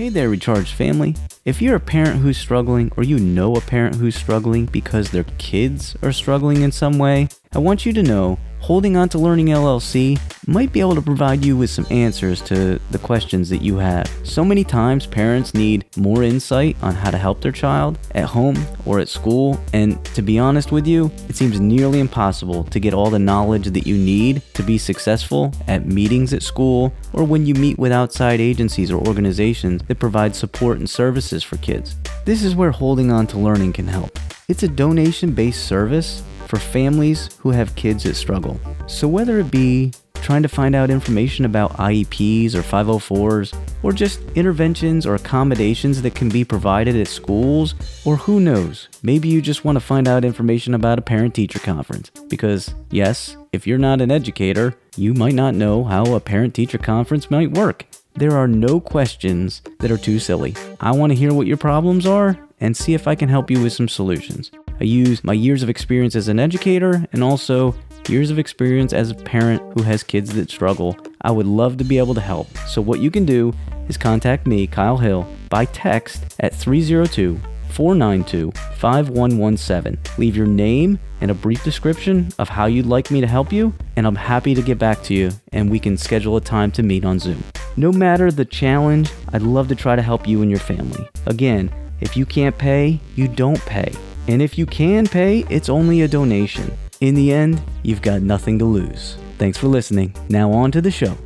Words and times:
Hey 0.00 0.08
there, 0.08 0.30
Recharged 0.30 0.72
family. 0.72 1.14
If 1.42 1.62
you're 1.62 1.76
a 1.76 1.80
parent 1.80 2.20
who's 2.20 2.36
struggling, 2.36 2.92
or 2.98 3.02
you 3.02 3.18
know 3.18 3.56
a 3.56 3.62
parent 3.62 3.96
who's 3.96 4.14
struggling 4.14 4.66
because 4.66 5.10
their 5.10 5.24
kids 5.38 5.96
are 6.02 6.12
struggling 6.12 6.60
in 6.60 6.70
some 6.70 6.98
way, 6.98 7.28
I 7.54 7.58
want 7.60 7.86
you 7.86 7.94
to 7.94 8.02
know 8.02 8.38
Holding 8.60 8.94
On 8.96 9.08
to 9.08 9.18
Learning 9.18 9.46
LLC 9.46 10.20
might 10.46 10.72
be 10.72 10.80
able 10.80 10.94
to 10.94 11.02
provide 11.02 11.44
you 11.44 11.56
with 11.56 11.70
some 11.70 11.86
answers 11.90 12.42
to 12.42 12.78
the 12.90 12.98
questions 12.98 13.48
that 13.48 13.62
you 13.62 13.76
have. 13.78 14.10
So 14.22 14.44
many 14.44 14.64
times, 14.64 15.06
parents 15.06 15.54
need 15.54 15.86
more 15.96 16.22
insight 16.22 16.76
on 16.82 16.94
how 16.94 17.10
to 17.10 17.16
help 17.16 17.40
their 17.40 17.52
child 17.52 17.98
at 18.14 18.24
home 18.24 18.56
or 18.84 19.00
at 19.00 19.08
school, 19.08 19.58
and 19.72 20.04
to 20.06 20.22
be 20.22 20.38
honest 20.38 20.72
with 20.72 20.86
you, 20.86 21.10
it 21.28 21.36
seems 21.36 21.58
nearly 21.58 22.00
impossible 22.00 22.64
to 22.64 22.78
get 22.78 22.92
all 22.92 23.10
the 23.10 23.18
knowledge 23.18 23.66
that 23.66 23.86
you 23.86 23.96
need 23.96 24.42
to 24.54 24.62
be 24.62 24.76
successful 24.76 25.52
at 25.66 25.86
meetings 25.86 26.34
at 26.34 26.42
school 26.42 26.92
or 27.12 27.24
when 27.24 27.46
you 27.46 27.54
meet 27.54 27.78
with 27.78 27.92
outside 27.92 28.40
agencies 28.40 28.90
or 28.90 29.06
organizations 29.06 29.82
that 29.88 29.98
provide 29.98 30.36
support 30.36 30.78
and 30.78 30.88
services 30.88 31.29
for 31.32 31.56
kids. 31.58 31.96
This 32.24 32.42
is 32.42 32.54
where 32.54 32.70
Holding 32.70 33.10
On 33.12 33.26
to 33.28 33.38
Learning 33.38 33.72
can 33.72 33.86
help. 33.86 34.18
It's 34.48 34.62
a 34.62 34.68
donation 34.68 35.32
based 35.32 35.66
service 35.66 36.22
for 36.48 36.58
families 36.58 37.30
who 37.38 37.50
have 37.50 37.74
kids 37.76 38.02
that 38.04 38.16
struggle. 38.16 38.60
So, 38.86 39.06
whether 39.06 39.38
it 39.38 39.50
be 39.50 39.92
trying 40.14 40.42
to 40.42 40.48
find 40.48 40.74
out 40.74 40.90
information 40.90 41.44
about 41.44 41.72
IEPs 41.74 42.54
or 42.54 42.62
504s, 42.62 43.56
or 43.82 43.92
just 43.92 44.20
interventions 44.34 45.06
or 45.06 45.14
accommodations 45.14 46.02
that 46.02 46.14
can 46.14 46.28
be 46.28 46.44
provided 46.44 46.96
at 46.96 47.08
schools, 47.08 47.74
or 48.04 48.16
who 48.16 48.40
knows, 48.40 48.88
maybe 49.02 49.28
you 49.28 49.40
just 49.40 49.64
want 49.64 49.76
to 49.76 49.80
find 49.80 50.06
out 50.06 50.24
information 50.24 50.74
about 50.74 50.98
a 50.98 51.02
parent 51.02 51.34
teacher 51.34 51.58
conference. 51.58 52.10
Because, 52.28 52.74
yes, 52.90 53.36
if 53.52 53.66
you're 53.66 53.78
not 53.78 54.00
an 54.00 54.10
educator, 54.10 54.76
you 54.96 55.14
might 55.14 55.34
not 55.34 55.54
know 55.54 55.84
how 55.84 56.04
a 56.14 56.20
parent 56.20 56.54
teacher 56.54 56.78
conference 56.78 57.30
might 57.30 57.52
work. 57.52 57.86
There 58.14 58.36
are 58.36 58.48
no 58.48 58.80
questions 58.80 59.62
that 59.78 59.90
are 59.90 59.98
too 59.98 60.18
silly. 60.18 60.54
I 60.80 60.92
want 60.92 61.12
to 61.12 61.18
hear 61.18 61.32
what 61.32 61.46
your 61.46 61.56
problems 61.56 62.06
are 62.06 62.38
and 62.60 62.76
see 62.76 62.94
if 62.94 63.06
I 63.08 63.14
can 63.14 63.28
help 63.28 63.50
you 63.50 63.62
with 63.62 63.72
some 63.72 63.88
solutions. 63.88 64.50
I 64.80 64.84
use 64.84 65.24
my 65.24 65.32
years 65.32 65.62
of 65.62 65.70
experience 65.70 66.16
as 66.16 66.28
an 66.28 66.38
educator 66.38 67.06
and 67.12 67.22
also 67.22 67.74
years 68.08 68.30
of 68.30 68.38
experience 68.38 68.92
as 68.92 69.10
a 69.10 69.14
parent 69.14 69.62
who 69.74 69.82
has 69.82 70.02
kids 70.02 70.34
that 70.34 70.50
struggle. 70.50 70.96
I 71.22 71.30
would 71.30 71.46
love 71.46 71.76
to 71.78 71.84
be 71.84 71.98
able 71.98 72.14
to 72.14 72.20
help. 72.20 72.48
So, 72.66 72.82
what 72.82 73.00
you 73.00 73.10
can 73.10 73.24
do 73.24 73.52
is 73.88 73.96
contact 73.96 74.46
me, 74.46 74.66
Kyle 74.66 74.96
Hill, 74.96 75.26
by 75.48 75.66
text 75.66 76.36
at 76.40 76.54
302 76.54 77.40
492 77.70 78.50
5117. 78.76 79.98
Leave 80.18 80.36
your 80.36 80.46
name 80.46 80.98
and 81.20 81.30
a 81.30 81.34
brief 81.34 81.62
description 81.64 82.28
of 82.38 82.48
how 82.48 82.66
you'd 82.66 82.86
like 82.86 83.10
me 83.10 83.20
to 83.20 83.26
help 83.26 83.52
you, 83.52 83.72
and 83.96 84.06
I'm 84.06 84.16
happy 84.16 84.54
to 84.54 84.62
get 84.62 84.78
back 84.78 85.02
to 85.04 85.14
you 85.14 85.30
and 85.52 85.70
we 85.70 85.78
can 85.78 85.96
schedule 85.96 86.36
a 86.36 86.40
time 86.40 86.70
to 86.72 86.82
meet 86.82 87.04
on 87.04 87.18
Zoom. 87.18 87.42
No 87.76 87.92
matter 87.92 88.30
the 88.30 88.44
challenge, 88.44 89.10
I'd 89.32 89.42
love 89.42 89.68
to 89.68 89.74
try 89.74 89.96
to 89.96 90.02
help 90.02 90.26
you 90.26 90.42
and 90.42 90.50
your 90.50 90.60
family. 90.60 91.08
Again, 91.26 91.72
if 92.00 92.16
you 92.16 92.26
can't 92.26 92.56
pay, 92.56 92.98
you 93.14 93.28
don't 93.28 93.60
pay. 93.66 93.92
And 94.28 94.42
if 94.42 94.58
you 94.58 94.66
can 94.66 95.06
pay, 95.06 95.44
it's 95.50 95.68
only 95.68 96.02
a 96.02 96.08
donation. 96.08 96.76
In 97.00 97.14
the 97.14 97.32
end, 97.32 97.62
you've 97.82 98.02
got 98.02 98.22
nothing 98.22 98.58
to 98.58 98.64
lose. 98.64 99.16
Thanks 99.38 99.56
for 99.56 99.68
listening. 99.68 100.14
Now, 100.28 100.52
on 100.52 100.70
to 100.72 100.80
the 100.80 100.90
show. 100.90 101.16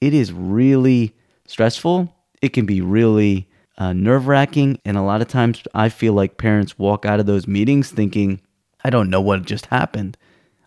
It 0.00 0.14
is 0.14 0.32
really 0.32 1.14
stressful. 1.50 2.14
It 2.40 2.50
can 2.50 2.66
be 2.66 2.80
really 2.80 3.48
uh, 3.76 3.92
nerve 3.92 4.26
wracking. 4.26 4.78
And 4.84 4.96
a 4.96 5.02
lot 5.02 5.20
of 5.20 5.28
times, 5.28 5.62
I 5.74 5.88
feel 5.88 6.12
like 6.12 6.38
parents 6.38 6.78
walk 6.78 7.04
out 7.04 7.20
of 7.20 7.26
those 7.26 7.46
meetings 7.46 7.90
thinking, 7.90 8.40
I 8.84 8.90
don't 8.90 9.10
know 9.10 9.20
what 9.20 9.44
just 9.44 9.66
happened. 9.66 10.16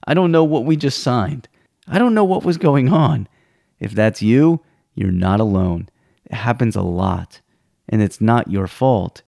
I 0.05 0.13
don't 0.13 0.31
know 0.31 0.43
what 0.43 0.65
we 0.65 0.75
just 0.75 1.01
signed. 1.01 1.47
I 1.87 1.97
don't 1.97 2.13
know 2.13 2.23
what 2.23 2.45
was 2.45 2.57
going 2.57 2.91
on. 2.91 3.27
If 3.79 3.93
that's 3.93 4.21
you, 4.21 4.61
you're 4.93 5.11
not 5.11 5.39
alone. 5.39 5.89
It 6.25 6.35
happens 6.35 6.75
a 6.75 6.81
lot 6.81 7.41
and 7.89 8.01
it's 8.01 8.21
not 8.21 8.51
your 8.51 8.67
fault. 8.67 9.23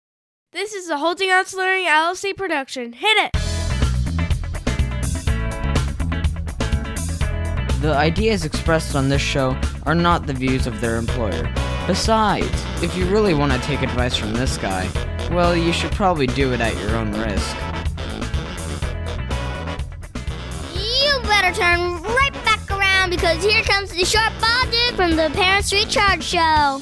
This 0.51 0.73
is 0.73 0.89
a 0.89 0.97
Holding 0.97 1.31
On 1.31 1.43
to 1.45 1.57
Learning 1.57 1.87
LLC 1.87 2.35
production. 2.35 2.93
Hit 2.93 3.17
it! 3.17 3.62
The 7.83 7.93
ideas 7.93 8.45
expressed 8.45 8.95
on 8.95 9.09
this 9.09 9.21
show 9.21 9.59
are 9.85 9.93
not 9.93 10.25
the 10.25 10.31
views 10.31 10.67
of 10.67 10.79
their 10.79 10.95
employer. 10.95 11.53
Besides, 11.85 12.47
if 12.81 12.95
you 12.95 13.05
really 13.07 13.33
want 13.33 13.51
to 13.51 13.59
take 13.59 13.81
advice 13.81 14.15
from 14.15 14.31
this 14.31 14.57
guy, 14.57 14.89
well, 15.33 15.53
you 15.53 15.73
should 15.73 15.91
probably 15.91 16.27
do 16.27 16.53
it 16.53 16.61
at 16.61 16.73
your 16.79 16.95
own 16.95 17.11
risk. 17.11 17.57
You 20.73 21.19
better 21.23 21.53
turn 21.53 22.01
right 22.03 22.31
back 22.45 22.71
around 22.71 23.09
because 23.09 23.43
here 23.43 23.61
comes 23.63 23.91
the 23.91 24.05
short 24.05 24.31
bald 24.39 24.71
dude 24.71 24.95
from 24.95 25.17
the 25.17 25.29
Parents 25.33 25.73
Recharge 25.73 26.23
Show. 26.23 26.81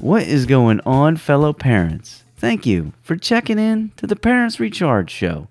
What 0.00 0.22
is 0.22 0.46
going 0.46 0.80
on, 0.86 1.18
fellow 1.18 1.52
parents? 1.52 2.24
Thank 2.38 2.64
you 2.64 2.94
for 3.02 3.16
checking 3.16 3.58
in 3.58 3.92
to 3.98 4.06
the 4.06 4.16
Parents 4.16 4.58
Recharge 4.58 5.10
Show. 5.10 5.48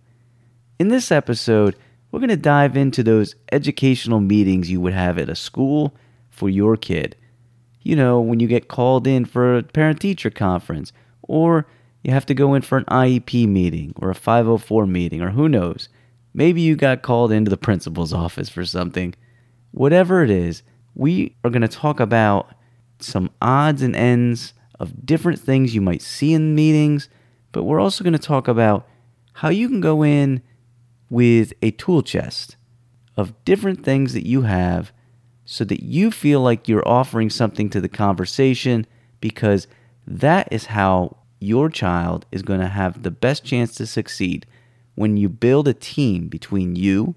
In 0.80 0.88
this 0.88 1.12
episode, 1.12 1.76
we're 2.14 2.20
going 2.20 2.30
to 2.30 2.38
dive 2.38 2.78
into 2.78 3.02
those 3.02 3.34
educational 3.52 4.20
meetings 4.20 4.70
you 4.70 4.80
would 4.80 4.94
have 4.94 5.18
at 5.18 5.30
a 5.30 5.36
school 5.36 5.96
for 6.30 6.48
your 6.48 6.78
kid. 6.78 7.16
You 7.82 7.96
know, 7.96 8.22
when 8.22 8.40
you 8.40 8.48
get 8.48 8.68
called 8.68 9.08
in 9.08 9.26
for 9.26 9.58
a 9.58 9.64
parent 9.64 10.00
teacher 10.00 10.30
conference, 10.30 10.94
or 11.24 11.66
you 12.04 12.14
have 12.14 12.28
to 12.28 12.36
go 12.36 12.54
in 12.54 12.62
for 12.62 12.78
an 12.78 12.86
IEP 12.86 13.48
meeting, 13.48 13.94
or 13.96 14.12
a 14.12 14.16
504 14.16 14.86
meeting, 14.86 15.24
or 15.24 15.32
who 15.32 15.50
knows. 15.50 15.90
Maybe 16.36 16.62
you 16.62 16.76
got 16.76 17.02
called 17.02 17.32
into 17.32 17.50
the 17.50 17.58
principal's 17.58 18.14
office 18.26 18.48
for 18.48 18.64
something. 18.64 19.16
Whatever 19.72 20.24
it 20.24 20.30
is, 20.30 20.62
we 20.94 21.36
are 21.44 21.50
going 21.50 21.64
to 21.64 21.68
talk 21.68 22.00
about 22.00 22.54
some 23.00 23.32
odds 23.42 23.82
and 23.82 23.96
ends 23.96 24.54
of 24.80 25.04
different 25.04 25.40
things 25.40 25.74
you 25.74 25.82
might 25.82 26.04
see 26.04 26.34
in 26.34 26.54
meetings, 26.54 27.10
but 27.52 27.64
we're 27.64 27.80
also 27.80 28.04
going 28.04 28.14
to 28.14 28.20
talk 28.20 28.48
about 28.48 28.88
how 29.34 29.50
you 29.50 29.68
can 29.68 29.82
go 29.82 30.04
in 30.04 30.44
with 31.14 31.54
a 31.62 31.70
tool 31.70 32.02
chest 32.02 32.56
of 33.16 33.36
different 33.46 33.86
things 33.86 34.14
that 34.14 34.26
you 34.26 34.42
have 34.42 34.92
so 35.46 35.64
that 35.64 35.84
you 35.84 36.10
feel 36.10 36.42
like 36.42 36.68
you're 36.68 36.88
offering 36.88 37.30
something 37.30 37.70
to 37.70 37.80
the 37.80 37.88
conversation 37.88 38.88
because 39.22 39.68
that 40.08 40.48
is 40.52 40.66
how 40.66 41.16
your 41.40 41.70
child 41.70 42.26
is 42.32 42.42
going 42.42 42.60
to 42.60 42.68
have 42.68 43.04
the 43.04 43.12
best 43.12 43.46
chance 43.46 43.76
to 43.76 43.86
succeed 43.86 44.48
when 44.96 45.16
you 45.16 45.30
build 45.30 45.68
a 45.68 45.74
team 45.76 46.30
between 46.30 46.76
you 46.76 47.14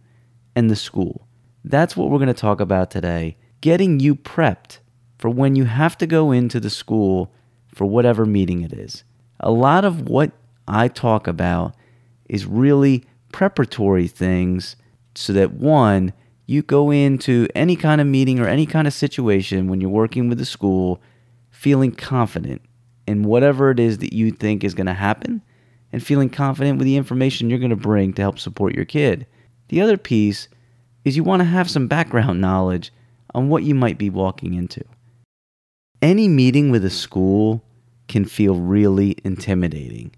and 0.55 0.69
the 0.69 0.77
school. 0.77 1.27
That's 1.65 1.97
what 1.97 2.11
we're 2.11 2.19
going 2.19 2.27
to 2.27 2.35
talk 2.35 2.61
about 2.61 2.91
today 2.91 3.39
getting 3.63 3.99
you 3.99 4.15
prepped 4.15 4.77
for 5.17 5.31
when 5.31 5.57
you 5.57 5.65
have 5.65 5.97
to 5.97 6.07
go 6.07 6.33
into 6.33 6.61
the 6.61 6.69
school 6.69 7.33
for 7.75 7.87
whatever 7.87 8.27
meeting 8.27 8.61
it 8.61 8.75
is. 8.75 9.05
A 9.41 9.51
lot 9.51 9.87
of 9.87 10.07
what 10.07 10.33
I 10.69 10.89
talk 10.89 11.27
about 11.27 11.75
is 12.29 12.45
really 12.45 13.03
preparatory 13.33 14.09
things 14.09 14.77
so 15.15 15.33
that 15.33 15.53
one, 15.53 16.13
you 16.47 16.63
go 16.63 16.91
into 16.91 17.49
any 17.55 17.77
kind 17.77 18.01
of 18.01 18.07
meeting 18.07 18.39
or 18.39 18.47
any 18.47 18.67
kind 18.67 18.87
of 18.87 18.95
situation 18.95 19.69
when 19.69 19.81
you're 19.81 19.91
working 19.91 20.29
with 20.29 20.39
the 20.39 20.45
school 20.45 21.01
feeling 21.51 21.93
confident 21.93 22.63
in 23.07 23.23
whatever 23.23 23.71
it 23.71 23.81
is 23.81 23.99
that 23.99 24.13
you 24.13 24.31
think 24.31 24.63
is 24.63 24.75
going 24.75 24.87
to 24.87 24.95
happen 24.95 25.43
and 25.93 26.05
feeling 26.05 26.29
confident 26.29 26.79
with 26.79 26.87
the 26.87 26.97
information 26.97 27.49
you're 27.49 27.59
going 27.59 27.71
to 27.71 27.77
bring 27.77 28.13
to 28.13 28.23
help 28.23 28.39
support 28.39 28.75
your 28.75 28.85
kid. 28.85 29.27
The 29.69 29.81
other 29.81 29.97
piece 29.97 30.49
is 31.05 31.17
you 31.17 31.25
want 31.25 31.41
to 31.41 31.47
have 31.47 31.71
some 31.71 31.89
background 31.89 32.41
knowledge 32.41 32.93
on 33.35 33.49
what 33.49 33.63
you 33.63 33.75
might 33.75 33.99
be 33.99 34.11
walking 34.11 34.55
into 34.55 34.85
any 36.03 36.29
meeting 36.29 36.71
with 36.71 36.85
a 36.85 36.91
school 36.91 37.65
can 38.09 38.25
feel 38.25 38.57
really 38.57 39.17
intimidating, 39.25 40.13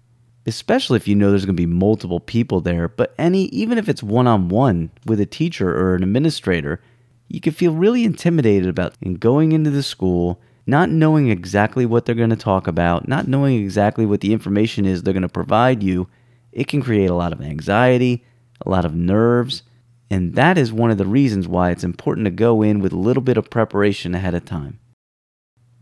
especially 0.45 0.97
if 0.97 1.07
you 1.07 1.15
know 1.15 1.29
there's 1.29 1.45
going 1.45 1.55
to 1.55 1.61
be 1.61 1.65
multiple 1.65 2.19
people 2.19 2.61
there. 2.61 2.87
But 2.87 3.13
any, 3.17 3.45
even 3.45 3.77
if 3.77 3.89
it's 3.89 4.03
one 4.03 4.27
on 4.27 4.49
one 4.49 4.91
with 5.05 5.19
a 5.19 5.25
teacher 5.25 5.69
or 5.69 5.95
an 5.95 6.03
administrator, 6.03 6.81
you 7.27 7.39
can 7.39 7.53
feel 7.53 7.73
really 7.73 8.03
intimidated 8.03 8.67
about 8.67 8.95
going 9.19 9.51
into 9.51 9.69
the 9.69 9.83
school, 9.83 10.41
not 10.65 10.89
knowing 10.89 11.29
exactly 11.29 11.85
what 11.85 12.05
they're 12.05 12.15
going 12.15 12.31
to 12.31 12.35
talk 12.35 12.67
about, 12.67 13.07
not 13.07 13.27
knowing 13.27 13.61
exactly 13.61 14.05
what 14.05 14.21
the 14.21 14.33
information 14.33 14.85
is 14.85 15.03
they're 15.03 15.13
going 15.13 15.21
to 15.21 15.29
provide 15.29 15.83
you. 15.83 16.07
It 16.51 16.67
can 16.67 16.81
create 16.81 17.09
a 17.09 17.15
lot 17.15 17.31
of 17.31 17.41
anxiety, 17.41 18.25
a 18.65 18.69
lot 18.69 18.85
of 18.85 18.95
nerves. 18.95 19.63
And 20.09 20.33
that 20.33 20.57
is 20.57 20.73
one 20.73 20.89
of 20.89 20.97
the 20.97 21.05
reasons 21.05 21.47
why 21.47 21.69
it's 21.69 21.83
important 21.83 22.25
to 22.25 22.31
go 22.31 22.63
in 22.63 22.79
with 22.79 22.93
a 22.93 22.97
little 22.97 23.21
bit 23.21 23.37
of 23.37 23.51
preparation 23.51 24.15
ahead 24.15 24.33
of 24.33 24.45
time. 24.45 24.79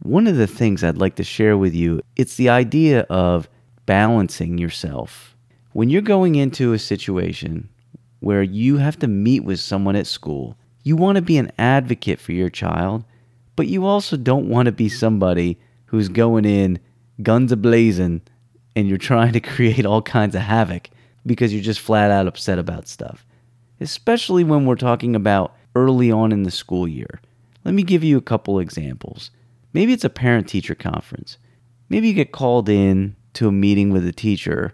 One 0.02 0.28
of 0.28 0.36
the 0.36 0.48
things 0.48 0.84
I'd 0.84 0.98
like 0.98 1.16
to 1.16 1.24
share 1.24 1.58
with 1.58 1.74
you, 1.74 2.02
it's 2.18 2.36
the 2.36 2.50
idea 2.50 3.02
of 3.04 3.48
balancing 3.88 4.60
yourself. 4.60 5.36
When 5.74 5.90
you're 5.90 6.04
going 6.04 6.36
into 6.36 6.74
a 6.74 6.80
situation 6.80 7.70
where 8.20 8.44
you 8.44 8.78
have 8.78 9.00
to 9.00 9.08
meet 9.08 9.44
with 9.44 9.60
someone 9.60 9.96
at 9.96 10.06
school, 10.06 10.56
you 10.84 10.96
want 10.96 11.16
to 11.16 11.22
be 11.24 11.40
an 11.40 11.52
advocate 11.58 12.20
for 12.20 12.34
your 12.34 12.52
child, 12.52 13.04
but 13.56 13.68
you 13.68 13.86
also 13.86 14.16
don't 14.16 14.50
want 14.50 14.68
to 14.68 14.72
be 14.72 14.90
somebody 14.90 15.58
who's 15.86 16.10
going 16.10 16.46
in 16.46 16.80
guns 17.24 17.52
ablazing 17.52 18.22
and 18.76 18.88
you're 18.88 19.00
trying 19.00 19.34
to 19.34 19.40
create 19.56 19.86
all 19.86 20.04
kinds 20.04 20.36
of 20.36 20.42
havoc 20.42 20.90
because 21.26 21.52
you're 21.52 21.64
just 21.64 21.80
flat 21.80 22.12
out 22.12 22.28
upset 22.28 22.60
about 22.60 22.88
stuff. 22.88 23.26
especially 23.80 24.44
when 24.44 24.66
we're 24.66 24.76
talking 24.76 25.16
about 25.16 25.56
early 25.76 26.12
on 26.12 26.32
in 26.32 26.44
the 26.44 26.52
school 26.52 26.88
year. 26.88 27.22
Let 27.64 27.74
me 27.76 27.84
give 27.84 28.04
you 28.04 28.18
a 28.18 28.22
couple 28.22 28.60
examples. 28.60 29.30
Maybe 29.74 29.94
it's 29.94 30.06
a 30.06 30.10
parent 30.10 30.48
teacher 30.48 30.74
conference. 30.74 31.38
Maybe 31.90 32.08
you 32.08 32.14
get 32.14 32.32
called 32.32 32.70
in 32.70 33.16
to 33.38 33.48
a 33.48 33.52
meeting 33.52 33.92
with 33.92 34.08
a 34.08 34.12
teacher 34.12 34.74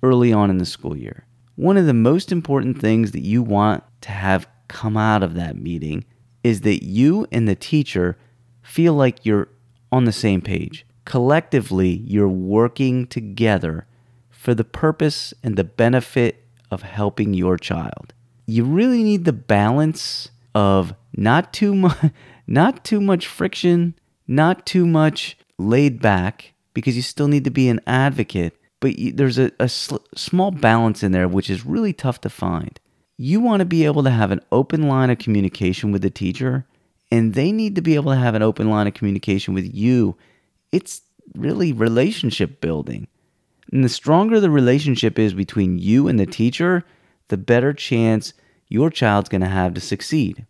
early 0.00 0.32
on 0.32 0.48
in 0.48 0.58
the 0.58 0.64
school 0.64 0.96
year. 0.96 1.26
One 1.56 1.76
of 1.76 1.86
the 1.86 1.92
most 1.92 2.30
important 2.30 2.80
things 2.80 3.10
that 3.10 3.24
you 3.24 3.42
want 3.42 3.82
to 4.02 4.12
have 4.12 4.46
come 4.68 4.96
out 4.96 5.24
of 5.24 5.34
that 5.34 5.56
meeting 5.56 6.04
is 6.44 6.60
that 6.60 6.84
you 6.84 7.26
and 7.32 7.48
the 7.48 7.56
teacher 7.56 8.16
feel 8.62 8.94
like 8.94 9.26
you're 9.26 9.48
on 9.90 10.04
the 10.04 10.12
same 10.12 10.40
page. 10.40 10.86
Collectively, 11.04 12.04
you're 12.06 12.28
working 12.28 13.08
together 13.08 13.88
for 14.30 14.54
the 14.54 14.64
purpose 14.64 15.34
and 15.42 15.56
the 15.56 15.64
benefit 15.64 16.44
of 16.70 16.82
helping 16.82 17.34
your 17.34 17.56
child. 17.56 18.14
You 18.46 18.64
really 18.64 19.02
need 19.02 19.24
the 19.24 19.32
balance 19.32 20.28
of 20.54 20.94
not 21.16 21.52
too 21.52 21.74
much 21.74 22.12
not 22.46 22.84
too 22.84 23.00
much 23.00 23.26
friction, 23.26 23.94
not 24.28 24.64
too 24.66 24.86
much 24.86 25.36
laid 25.58 26.00
back 26.00 26.53
because 26.74 26.96
you 26.96 27.02
still 27.02 27.28
need 27.28 27.44
to 27.44 27.50
be 27.50 27.68
an 27.68 27.80
advocate, 27.86 28.56
but 28.80 28.98
you, 28.98 29.12
there's 29.12 29.38
a, 29.38 29.50
a 29.58 29.68
sl- 29.68 29.96
small 30.14 30.50
balance 30.50 31.02
in 31.02 31.12
there 31.12 31.28
which 31.28 31.48
is 31.48 31.64
really 31.64 31.92
tough 31.92 32.20
to 32.22 32.28
find. 32.28 32.78
You 33.16 33.40
want 33.40 33.60
to 33.60 33.64
be 33.64 33.84
able 33.84 34.02
to 34.02 34.10
have 34.10 34.32
an 34.32 34.40
open 34.52 34.88
line 34.88 35.08
of 35.08 35.18
communication 35.18 35.92
with 35.92 36.02
the 36.02 36.10
teacher, 36.10 36.66
and 37.10 37.34
they 37.34 37.52
need 37.52 37.76
to 37.76 37.82
be 37.82 37.94
able 37.94 38.12
to 38.12 38.18
have 38.18 38.34
an 38.34 38.42
open 38.42 38.68
line 38.68 38.88
of 38.88 38.94
communication 38.94 39.54
with 39.54 39.72
you. 39.72 40.16
It's 40.72 41.02
really 41.34 41.72
relationship 41.72 42.60
building. 42.60 43.06
And 43.72 43.84
the 43.84 43.88
stronger 43.88 44.40
the 44.40 44.50
relationship 44.50 45.18
is 45.18 45.32
between 45.32 45.78
you 45.78 46.08
and 46.08 46.18
the 46.18 46.26
teacher, 46.26 46.84
the 47.28 47.36
better 47.36 47.72
chance 47.72 48.34
your 48.68 48.90
child's 48.90 49.28
going 49.28 49.40
to 49.40 49.48
have 49.48 49.74
to 49.74 49.80
succeed. 49.80 50.44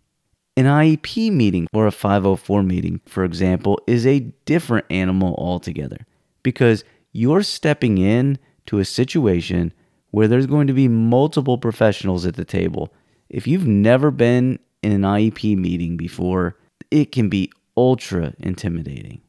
An 0.56 0.65
IEP 0.65 1.31
meeting 1.32 1.67
or 1.73 1.87
a 1.87 1.93
504 1.93 2.62
meeting, 2.62 3.00
for 3.06 3.25
example, 3.25 3.79
is 3.87 4.06
a 4.06 4.20
different 4.47 4.87
animal 4.88 5.35
altogether 5.37 6.06
because 6.44 6.85
you're 7.12 7.43
stepping 7.43 7.99
in 7.99 8.38
to 8.67 8.79
a 8.79 8.85
situation 8.85 9.73
where 10.12 10.29
there's 10.29 10.46
going 10.46 10.69
to 10.69 10.73
be 10.73 10.87
multiple 10.87 11.58
professionals 11.58 12.25
at 12.25 12.37
the 12.37 12.44
table. 12.44 12.94
If 13.29 13.49
you've 13.49 13.67
never 13.67 14.12
been 14.12 14.61
in 14.85 14.93
an 14.93 15.02
IEP 15.02 15.58
meeting 15.58 15.96
before, 15.96 16.56
it 16.93 17.11
can 17.11 17.29
be 17.29 17.50
ultra 17.76 18.35
intimidating. 18.38 19.20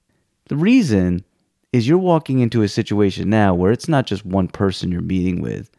The 0.45 0.55
reason 0.55 1.25
is 1.73 1.87
you're 1.87 1.97
walking 1.97 2.39
into 2.39 2.61
a 2.61 2.67
situation 2.67 3.31
now 3.31 3.55
where 3.55 3.71
it's 3.71 3.89
not 3.89 4.05
just 4.05 4.23
one 4.23 4.47
person 4.47 4.91
you're 4.91 5.01
meeting 5.01 5.41
with, 5.41 5.71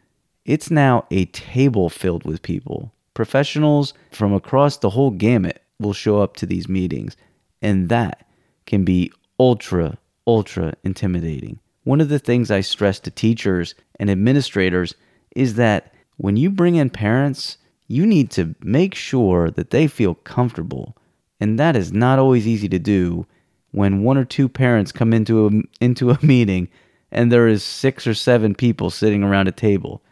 it's 0.43 0.69
now 0.69 1.05
a 1.09 1.23
table 1.27 1.89
filled 1.89 2.25
with 2.25 2.41
people 2.41 2.91
Professionals 3.17 3.95
from 4.11 4.31
across 4.31 4.77
the 4.77 4.91
whole 4.91 5.09
gamut 5.09 5.63
will 5.79 5.91
show 5.91 6.21
up 6.21 6.37
to 6.37 6.45
these 6.45 6.69
meetings, 6.69 7.17
and 7.63 7.89
that 7.89 8.27
can 8.67 8.83
be 8.83 9.11
ultra, 9.39 9.97
ultra 10.27 10.73
intimidating. 10.83 11.59
One 11.83 12.01
of 12.01 12.09
the 12.09 12.19
things 12.19 12.51
I 12.51 12.61
stress 12.61 12.99
to 13.01 13.11
teachers 13.11 13.73
and 13.99 14.11
administrators 14.11 14.93
is 15.35 15.55
that 15.55 15.93
when 16.17 16.35
you 16.35 16.51
bring 16.51 16.75
in 16.75 16.89
parents, 16.89 17.57
you 17.87 18.05
need 18.05 18.29
to 18.31 18.53
make 18.61 18.93
sure 18.93 19.49
that 19.49 19.69
they 19.69 19.87
feel 19.87 20.13
comfortable. 20.13 20.97
And 21.39 21.57
that 21.57 21.75
is 21.75 21.93
not 21.93 22.19
always 22.19 22.45
easy 22.45 22.67
to 22.69 22.79
do 22.79 23.25
when 23.71 24.03
one 24.03 24.17
or 24.17 24.25
two 24.25 24.49
parents 24.49 24.91
come 24.91 25.13
into 25.13 25.47
a, 25.47 25.51
into 25.83 26.11
a 26.11 26.25
meeting 26.25 26.67
and 27.09 27.31
there 27.31 27.47
is 27.47 27.63
six 27.63 28.05
or 28.05 28.13
seven 28.13 28.53
people 28.53 28.89
sitting 28.89 29.23
around 29.23 29.47
a 29.47 29.53
table. 29.53 30.03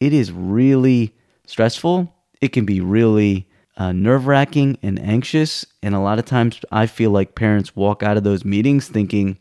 It 0.00 0.12
is 0.12 0.32
really 0.32 1.14
stressful 1.46 2.12
it 2.40 2.52
can 2.52 2.64
be 2.64 2.80
really 2.80 3.46
uh, 3.76 3.92
nerve 3.92 4.26
wracking 4.26 4.78
and 4.82 4.98
anxious. 5.00 5.66
And 5.82 5.94
a 5.94 6.00
lot 6.00 6.18
of 6.18 6.24
times 6.24 6.60
I 6.70 6.86
feel 6.86 7.10
like 7.10 7.34
parents 7.34 7.76
walk 7.76 8.02
out 8.02 8.16
of 8.16 8.24
those 8.24 8.44
meetings 8.44 8.88
thinking, 8.88 9.38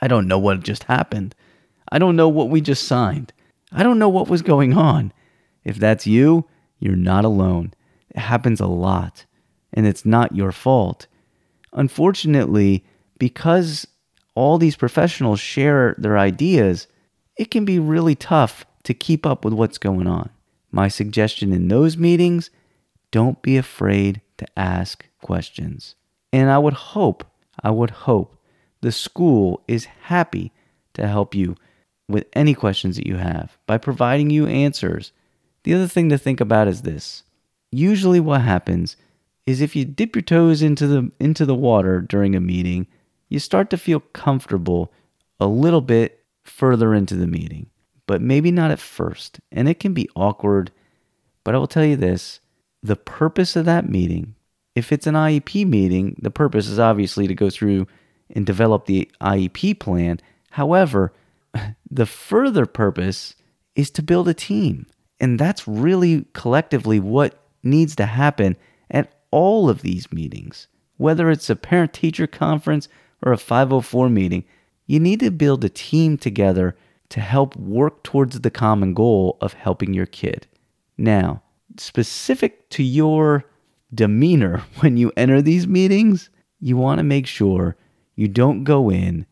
I 0.00 0.08
don't 0.08 0.28
know 0.28 0.38
what 0.38 0.62
just 0.62 0.84
happened. 0.84 1.34
I 1.90 1.98
don't 1.98 2.16
know 2.16 2.28
what 2.28 2.50
we 2.50 2.60
just 2.60 2.84
signed. 2.84 3.32
I 3.72 3.82
don't 3.82 3.98
know 3.98 4.08
what 4.08 4.28
was 4.28 4.42
going 4.42 4.76
on. 4.76 5.12
If 5.64 5.76
that's 5.76 6.06
you, 6.06 6.46
you're 6.78 6.96
not 6.96 7.24
alone. 7.24 7.74
It 8.10 8.20
happens 8.20 8.60
a 8.60 8.66
lot, 8.66 9.26
and 9.72 9.86
it's 9.86 10.04
not 10.04 10.34
your 10.34 10.52
fault. 10.52 11.06
Unfortunately, 11.72 12.84
because 13.18 13.86
all 14.34 14.58
these 14.58 14.76
professionals 14.76 15.38
share 15.38 15.94
their 15.98 16.18
ideas, 16.18 16.88
it 17.36 17.50
can 17.50 17.64
be 17.64 17.78
really 17.78 18.14
tough 18.14 18.64
to 18.84 18.94
keep 18.94 19.26
up 19.26 19.44
with 19.44 19.54
what's 19.54 19.78
going 19.78 20.06
on. 20.06 20.30
My 20.72 20.88
suggestion 20.88 21.52
in 21.52 21.68
those 21.68 21.96
meetings 21.96 22.50
don't 23.10 23.42
be 23.42 23.56
afraid 23.56 24.20
to 24.38 24.46
ask 24.56 25.06
questions. 25.20 25.94
And 26.32 26.50
I 26.50 26.58
would 26.58 26.74
hope, 26.74 27.24
I 27.62 27.70
would 27.70 27.90
hope 27.90 28.36
the 28.80 28.92
school 28.92 29.62
is 29.68 29.84
happy 29.84 30.52
to 30.94 31.06
help 31.06 31.34
you 31.34 31.56
with 32.08 32.26
any 32.32 32.54
questions 32.54 32.96
that 32.96 33.06
you 33.06 33.16
have 33.16 33.56
by 33.66 33.78
providing 33.78 34.30
you 34.30 34.46
answers. 34.46 35.12
The 35.64 35.74
other 35.74 35.86
thing 35.86 36.08
to 36.08 36.18
think 36.18 36.40
about 36.40 36.68
is 36.68 36.82
this. 36.82 37.22
Usually 37.70 38.20
what 38.20 38.40
happens 38.40 38.96
is 39.46 39.60
if 39.60 39.76
you 39.76 39.84
dip 39.84 40.16
your 40.16 40.22
toes 40.22 40.62
into 40.62 40.86
the 40.86 41.12
into 41.20 41.46
the 41.46 41.54
water 41.54 42.00
during 42.00 42.34
a 42.34 42.40
meeting, 42.40 42.86
you 43.28 43.38
start 43.38 43.70
to 43.70 43.76
feel 43.76 44.00
comfortable 44.00 44.92
a 45.38 45.46
little 45.46 45.80
bit 45.80 46.24
further 46.42 46.94
into 46.94 47.14
the 47.14 47.26
meeting 47.26 47.70
but 48.10 48.20
maybe 48.20 48.50
not 48.50 48.72
at 48.72 48.80
first. 48.80 49.38
And 49.52 49.68
it 49.68 49.78
can 49.78 49.94
be 49.94 50.08
awkward. 50.16 50.72
But 51.44 51.54
I 51.54 51.58
will 51.58 51.68
tell 51.68 51.84
you 51.84 51.94
this 51.94 52.40
the 52.82 52.96
purpose 52.96 53.54
of 53.54 53.66
that 53.66 53.88
meeting, 53.88 54.34
if 54.74 54.90
it's 54.90 55.06
an 55.06 55.14
IEP 55.14 55.64
meeting, 55.64 56.16
the 56.20 56.32
purpose 56.32 56.66
is 56.66 56.80
obviously 56.80 57.28
to 57.28 57.36
go 57.36 57.50
through 57.50 57.86
and 58.34 58.46
develop 58.46 58.86
the 58.86 59.10
IEP 59.20 59.78
plan. 59.78 60.20
However, 60.50 61.12
the 61.90 62.06
further 62.06 62.66
purpose 62.66 63.34
is 63.74 63.90
to 63.92 64.02
build 64.02 64.28
a 64.28 64.34
team. 64.34 64.86
And 65.18 65.38
that's 65.38 65.68
really 65.68 66.24
collectively 66.32 66.98
what 66.98 67.38
needs 67.62 67.94
to 67.96 68.06
happen 68.06 68.56
at 68.90 69.12
all 69.30 69.68
of 69.68 69.82
these 69.82 70.12
meetings. 70.12 70.66
Whether 70.96 71.30
it's 71.30 71.50
a 71.50 71.56
parent 71.56 71.92
teacher 71.92 72.26
conference 72.26 72.88
or 73.22 73.32
a 73.32 73.38
504 73.38 74.08
meeting, 74.08 74.44
you 74.86 74.98
need 74.98 75.20
to 75.20 75.30
build 75.30 75.64
a 75.64 75.68
team 75.68 76.16
together 76.16 76.76
to 77.10 77.20
help 77.20 77.56
work 77.56 78.02
towards 78.02 78.40
the 78.40 78.50
common 78.50 78.94
goal 78.94 79.36
of 79.40 79.52
helping 79.52 79.94
your 79.94 80.06
kid. 80.06 80.46
Now, 80.96 81.42
specific 81.76 82.68
to 82.70 82.82
your 82.82 83.44
demeanor 83.92 84.58
when 84.80 84.96
you 84.96 85.12
enter 85.16 85.42
these 85.42 85.66
meetings, 85.66 86.30
you 86.60 86.76
want 86.76 86.98
to 86.98 87.04
make 87.04 87.26
sure 87.26 87.76
you 88.20 88.28
don't 88.28 88.64
go 88.64 88.90
in 88.90 89.24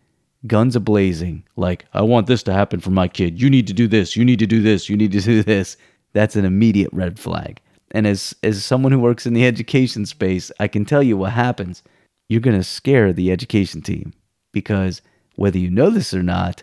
guns 0.47 0.75
a 0.75 0.81
blazing, 0.81 1.45
like, 1.57 1.85
I 1.93 2.01
want 2.01 2.27
this 2.27 2.43
to 2.45 2.55
happen 2.55 2.81
for 2.81 2.89
my 2.89 3.07
kid. 3.07 3.39
You 3.39 3.51
need 3.51 3.67
to 3.67 3.75
do 3.75 3.87
this. 3.87 4.17
You 4.17 4.25
need 4.25 4.39
to 4.39 4.47
do 4.47 4.63
this. 4.63 4.89
You 4.89 4.97
need 4.97 5.13
to 5.13 5.21
do 5.21 5.43
this. 5.43 5.77
That's 6.15 6.37
an 6.37 6.47
immediate 6.47 6.89
red 6.91 7.19
flag. 7.19 7.61
And 7.91 8.07
as, 8.07 8.35
as 8.43 8.65
someone 8.65 8.93
who 8.93 8.99
works 8.99 9.27
in 9.27 9.35
the 9.35 9.45
education 9.45 10.07
space, 10.07 10.51
I 10.59 10.69
can 10.69 10.87
tell 10.87 11.03
you 11.03 11.19
what 11.19 11.33
happens. 11.33 11.83
You're 12.31 12.41
going 12.41 12.57
to 12.57 12.65
scare 12.65 13.13
the 13.13 13.31
education 13.31 13.83
team 13.83 14.15
because 14.53 15.03
whether 15.37 15.59
you 15.59 15.69
know 15.69 15.91
this 15.91 16.15
or 16.15 16.23
not, 16.23 16.63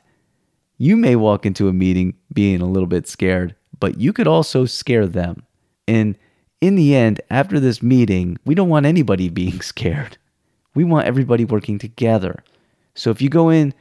you 0.79 0.97
may 0.97 1.15
walk 1.15 1.45
into 1.45 1.69
a 1.69 1.73
meeting 1.73 2.15
being 2.33 2.59
a 2.59 2.67
little 2.67 2.87
bit 2.87 3.07
scared, 3.07 3.55
but 3.79 3.99
you 3.99 4.11
could 4.11 4.27
also 4.27 4.65
scare 4.65 5.05
them. 5.05 5.43
And 5.87 6.17
in 6.59 6.73
the 6.73 6.95
end, 6.95 7.21
after 7.29 7.59
this 7.59 7.83
meeting, 7.83 8.39
we 8.45 8.55
don't 8.55 8.69
want 8.69 8.87
anybody 8.87 9.29
being 9.43 9.61
scared. 9.61 10.17
We 10.75 10.83
want 10.83 11.07
everybody 11.07 11.45
working 11.45 11.79
together. 11.79 12.43
So 12.93 13.09
if 13.09 13.21
you 13.21 13.29
go 13.29 13.49
in 13.49 13.73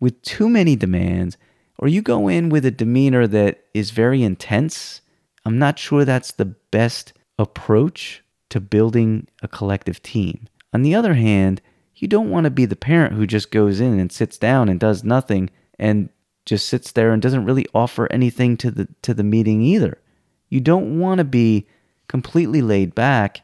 with 0.00 0.20
too 0.22 0.48
many 0.48 0.76
demands, 0.76 1.36
or 1.78 1.88
you 1.88 2.02
go 2.02 2.28
in 2.28 2.48
with 2.48 2.66
a 2.66 2.70
demeanor 2.70 3.26
that 3.28 3.64
is 3.72 3.90
very 3.90 4.22
intense, 4.22 5.00
I'm 5.44 5.58
not 5.58 5.78
sure 5.78 6.04
that's 6.04 6.32
the 6.32 6.44
best 6.44 7.12
approach 7.38 8.22
to 8.50 8.60
building 8.60 9.28
a 9.42 9.48
collective 9.48 10.02
team. 10.02 10.46
On 10.72 10.82
the 10.82 10.94
other 10.94 11.14
hand, 11.14 11.60
you 11.96 12.08
don't 12.08 12.30
want 12.30 12.44
to 12.44 12.50
be 12.50 12.64
the 12.66 12.76
parent 12.76 13.14
who 13.14 13.26
just 13.26 13.50
goes 13.50 13.80
in 13.80 13.98
and 13.98 14.10
sits 14.10 14.36
down 14.36 14.68
and 14.68 14.78
does 14.78 15.04
nothing 15.04 15.50
and 15.78 16.08
just 16.44 16.66
sits 16.66 16.92
there 16.92 17.12
and 17.12 17.22
doesn't 17.22 17.44
really 17.44 17.66
offer 17.74 18.10
anything 18.10 18.56
to 18.56 18.70
the 18.70 18.88
to 19.02 19.14
the 19.14 19.22
meeting 19.22 19.62
either. 19.62 19.98
You 20.48 20.60
don't 20.60 20.98
want 20.98 21.18
to 21.18 21.24
be 21.24 21.66
completely 22.08 22.60
laid 22.60 22.94
back 22.94 23.42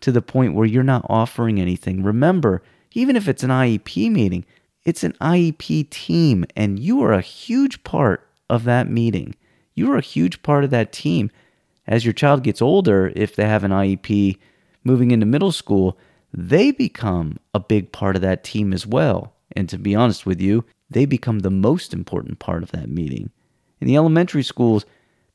to 0.00 0.12
the 0.12 0.22
point 0.22 0.54
where 0.54 0.66
you're 0.66 0.82
not 0.82 1.06
offering 1.08 1.60
anything. 1.60 2.02
Remember, 2.02 2.62
even 2.92 3.16
if 3.16 3.28
it's 3.28 3.42
an 3.42 3.50
IEP 3.50 4.10
meeting, 4.10 4.44
it's 4.84 5.04
an 5.04 5.12
IEP 5.20 5.90
team 5.90 6.44
and 6.56 6.78
you 6.78 7.02
are 7.02 7.12
a 7.12 7.20
huge 7.20 7.82
part 7.84 8.28
of 8.48 8.64
that 8.64 8.90
meeting. 8.90 9.34
You 9.74 9.92
are 9.92 9.96
a 9.96 10.02
huge 10.02 10.42
part 10.42 10.64
of 10.64 10.70
that 10.70 10.92
team. 10.92 11.30
As 11.86 12.04
your 12.04 12.12
child 12.12 12.42
gets 12.42 12.62
older, 12.62 13.12
if 13.14 13.34
they 13.34 13.46
have 13.46 13.64
an 13.64 13.70
IEP 13.70 14.38
moving 14.84 15.10
into 15.10 15.26
middle 15.26 15.52
school, 15.52 15.98
they 16.32 16.70
become 16.70 17.38
a 17.54 17.60
big 17.60 17.92
part 17.92 18.16
of 18.16 18.22
that 18.22 18.44
team 18.44 18.72
as 18.72 18.86
well. 18.86 19.32
And 19.56 19.68
to 19.68 19.78
be 19.78 19.94
honest 19.94 20.26
with 20.26 20.40
you, 20.40 20.64
they 20.90 21.06
become 21.06 21.40
the 21.40 21.50
most 21.50 21.92
important 21.92 22.38
part 22.38 22.62
of 22.62 22.70
that 22.72 22.88
meeting. 22.88 23.30
In 23.80 23.86
the 23.86 23.96
elementary 23.96 24.42
schools, 24.42 24.84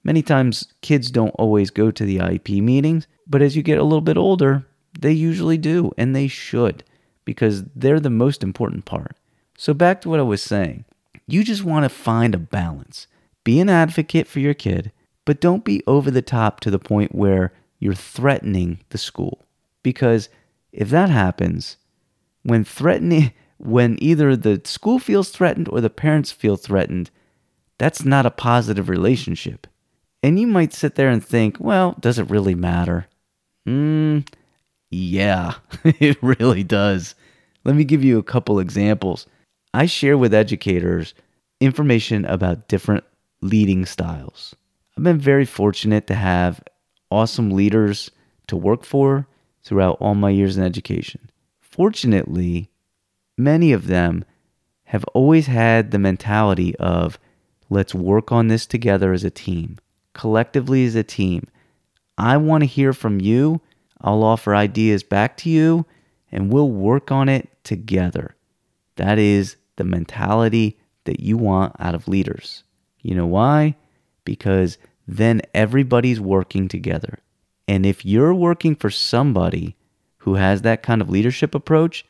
Many 0.03 0.21
times 0.21 0.73
kids 0.81 1.09
don't 1.09 1.29
always 1.29 1.69
go 1.69 1.89
to 1.89 2.05
the 2.05 2.17
IEP 2.17 2.61
meetings, 2.61 3.07
but 3.27 3.41
as 3.41 3.55
you 3.55 3.63
get 3.63 3.77
a 3.77 3.83
little 3.83 4.01
bit 4.01 4.17
older, 4.17 4.65
they 4.99 5.11
usually 5.11 5.57
do, 5.57 5.91
and 5.97 6.15
they 6.15 6.27
should, 6.27 6.83
because 7.25 7.63
they're 7.75 7.99
the 7.99 8.09
most 8.09 8.43
important 8.43 8.85
part. 8.85 9.17
So, 9.57 9.73
back 9.73 10.01
to 10.01 10.09
what 10.09 10.19
I 10.19 10.23
was 10.23 10.41
saying 10.41 10.85
you 11.25 11.43
just 11.43 11.63
want 11.63 11.83
to 11.83 11.89
find 11.89 12.35
a 12.35 12.39
balance. 12.39 13.07
Be 13.43 13.59
an 13.59 13.69
advocate 13.69 14.27
for 14.27 14.39
your 14.39 14.53
kid, 14.53 14.91
but 15.25 15.41
don't 15.41 15.63
be 15.63 15.81
over 15.87 16.11
the 16.11 16.21
top 16.21 16.59
to 16.61 16.71
the 16.71 16.79
point 16.79 17.15
where 17.15 17.53
you're 17.79 17.93
threatening 17.93 18.79
the 18.89 18.97
school. 18.97 19.45
Because 19.83 20.29
if 20.71 20.89
that 20.89 21.09
happens, 21.09 21.77
when 22.43 22.63
threatening, 22.63 23.33
when 23.57 23.97
either 24.01 24.35
the 24.35 24.61
school 24.65 24.99
feels 24.99 25.29
threatened 25.29 25.69
or 25.69 25.81
the 25.81 25.89
parents 25.89 26.31
feel 26.31 26.55
threatened, 26.55 27.09
that's 27.77 28.05
not 28.05 28.25
a 28.25 28.31
positive 28.31 28.89
relationship. 28.89 29.67
And 30.21 30.39
you 30.39 30.47
might 30.47 30.73
sit 30.73 30.95
there 30.95 31.09
and 31.09 31.23
think, 31.23 31.57
well, 31.59 31.95
does 31.99 32.17
it 32.17 32.29
really 32.29 32.55
matter? 32.55 33.07
Mm, 33.67 34.27
yeah, 34.91 35.55
it 35.85 36.17
really 36.21 36.63
does. 36.63 37.15
Let 37.65 37.75
me 37.75 37.83
give 37.83 38.03
you 38.03 38.17
a 38.17 38.23
couple 38.23 38.59
examples. 38.59 39.27
I 39.73 39.85
share 39.85 40.17
with 40.17 40.33
educators 40.33 41.13
information 41.59 42.25
about 42.25 42.67
different 42.67 43.03
leading 43.41 43.85
styles. 43.85 44.55
I've 44.97 45.03
been 45.03 45.19
very 45.19 45.45
fortunate 45.45 46.07
to 46.07 46.15
have 46.15 46.61
awesome 47.09 47.51
leaders 47.51 48.11
to 48.47 48.57
work 48.57 48.83
for 48.83 49.27
throughout 49.63 49.97
all 49.99 50.15
my 50.15 50.29
years 50.29 50.57
in 50.57 50.63
education. 50.63 51.29
Fortunately, 51.61 52.69
many 53.37 53.71
of 53.71 53.87
them 53.87 54.25
have 54.85 55.03
always 55.13 55.47
had 55.47 55.91
the 55.91 55.99
mentality 55.99 56.75
of 56.77 57.17
let's 57.69 57.95
work 57.95 58.31
on 58.31 58.47
this 58.47 58.67
together 58.67 59.13
as 59.13 59.23
a 59.23 59.31
team, 59.31 59.79
collectively 60.13 60.85
as 60.85 60.95
a 60.95 61.03
team. 61.03 61.47
I 62.17 62.37
want 62.37 62.61
to 62.61 62.67
hear 62.67 62.93
from 62.93 63.19
you. 63.19 63.61
I'll 64.01 64.23
offer 64.23 64.55
ideas 64.55 65.03
back 65.03 65.37
to 65.37 65.49
you, 65.49 65.85
and 66.31 66.51
we'll 66.51 66.69
work 66.69 67.11
on 67.11 67.29
it 67.29 67.49
together. 67.63 68.35
That 68.97 69.17
is 69.17 69.55
the 69.77 69.83
mentality 69.83 70.77
that 71.05 71.19
you 71.19 71.37
want 71.37 71.75
out 71.79 71.95
of 71.95 72.07
leaders. 72.07 72.63
You 73.01 73.15
know 73.15 73.25
why? 73.25 73.75
Because 74.25 74.77
then 75.07 75.41
everybody's 75.53 76.19
working 76.19 76.67
together. 76.67 77.19
And 77.67 77.85
if 77.85 78.05
you're 78.05 78.33
working 78.33 78.75
for 78.75 78.89
somebody 78.89 79.75
who 80.19 80.35
has 80.35 80.61
that 80.61 80.83
kind 80.83 81.01
of 81.01 81.09
leadership 81.09 81.55
approach, 81.55 82.05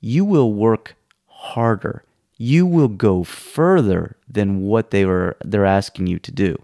you 0.00 0.24
will 0.24 0.52
work 0.52 0.94
harder. 1.26 2.04
You 2.36 2.66
will 2.66 2.88
go 2.88 3.24
further 3.24 4.16
than 4.28 4.60
what 4.60 4.90
they 4.90 5.04
were 5.04 5.36
they're 5.44 5.66
asking 5.66 6.06
you 6.06 6.18
to 6.20 6.30
do. 6.30 6.56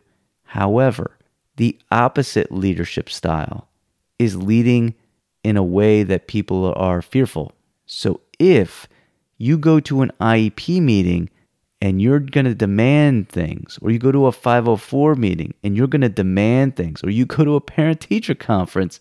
However, 0.44 1.13
the 1.56 1.78
opposite 1.90 2.50
leadership 2.50 3.08
style 3.08 3.68
is 4.18 4.36
leading 4.36 4.94
in 5.42 5.56
a 5.56 5.62
way 5.62 6.02
that 6.02 6.26
people 6.26 6.72
are 6.76 7.02
fearful. 7.02 7.52
So 7.86 8.20
if 8.38 8.88
you 9.38 9.58
go 9.58 9.80
to 9.80 10.02
an 10.02 10.10
IEP 10.20 10.80
meeting 10.80 11.28
and 11.80 12.00
you're 12.00 12.18
going 12.18 12.46
to 12.46 12.54
demand 12.54 13.28
things, 13.28 13.78
or 13.82 13.90
you 13.90 13.98
go 13.98 14.10
to 14.10 14.26
a 14.26 14.32
504 14.32 15.14
meeting 15.16 15.54
and 15.62 15.76
you're 15.76 15.86
going 15.86 16.00
to 16.00 16.08
demand 16.08 16.76
things, 16.76 17.04
or 17.04 17.10
you 17.10 17.26
go 17.26 17.44
to 17.44 17.56
a 17.56 17.60
parent 17.60 18.00
teacher 18.00 18.34
conference 18.34 19.00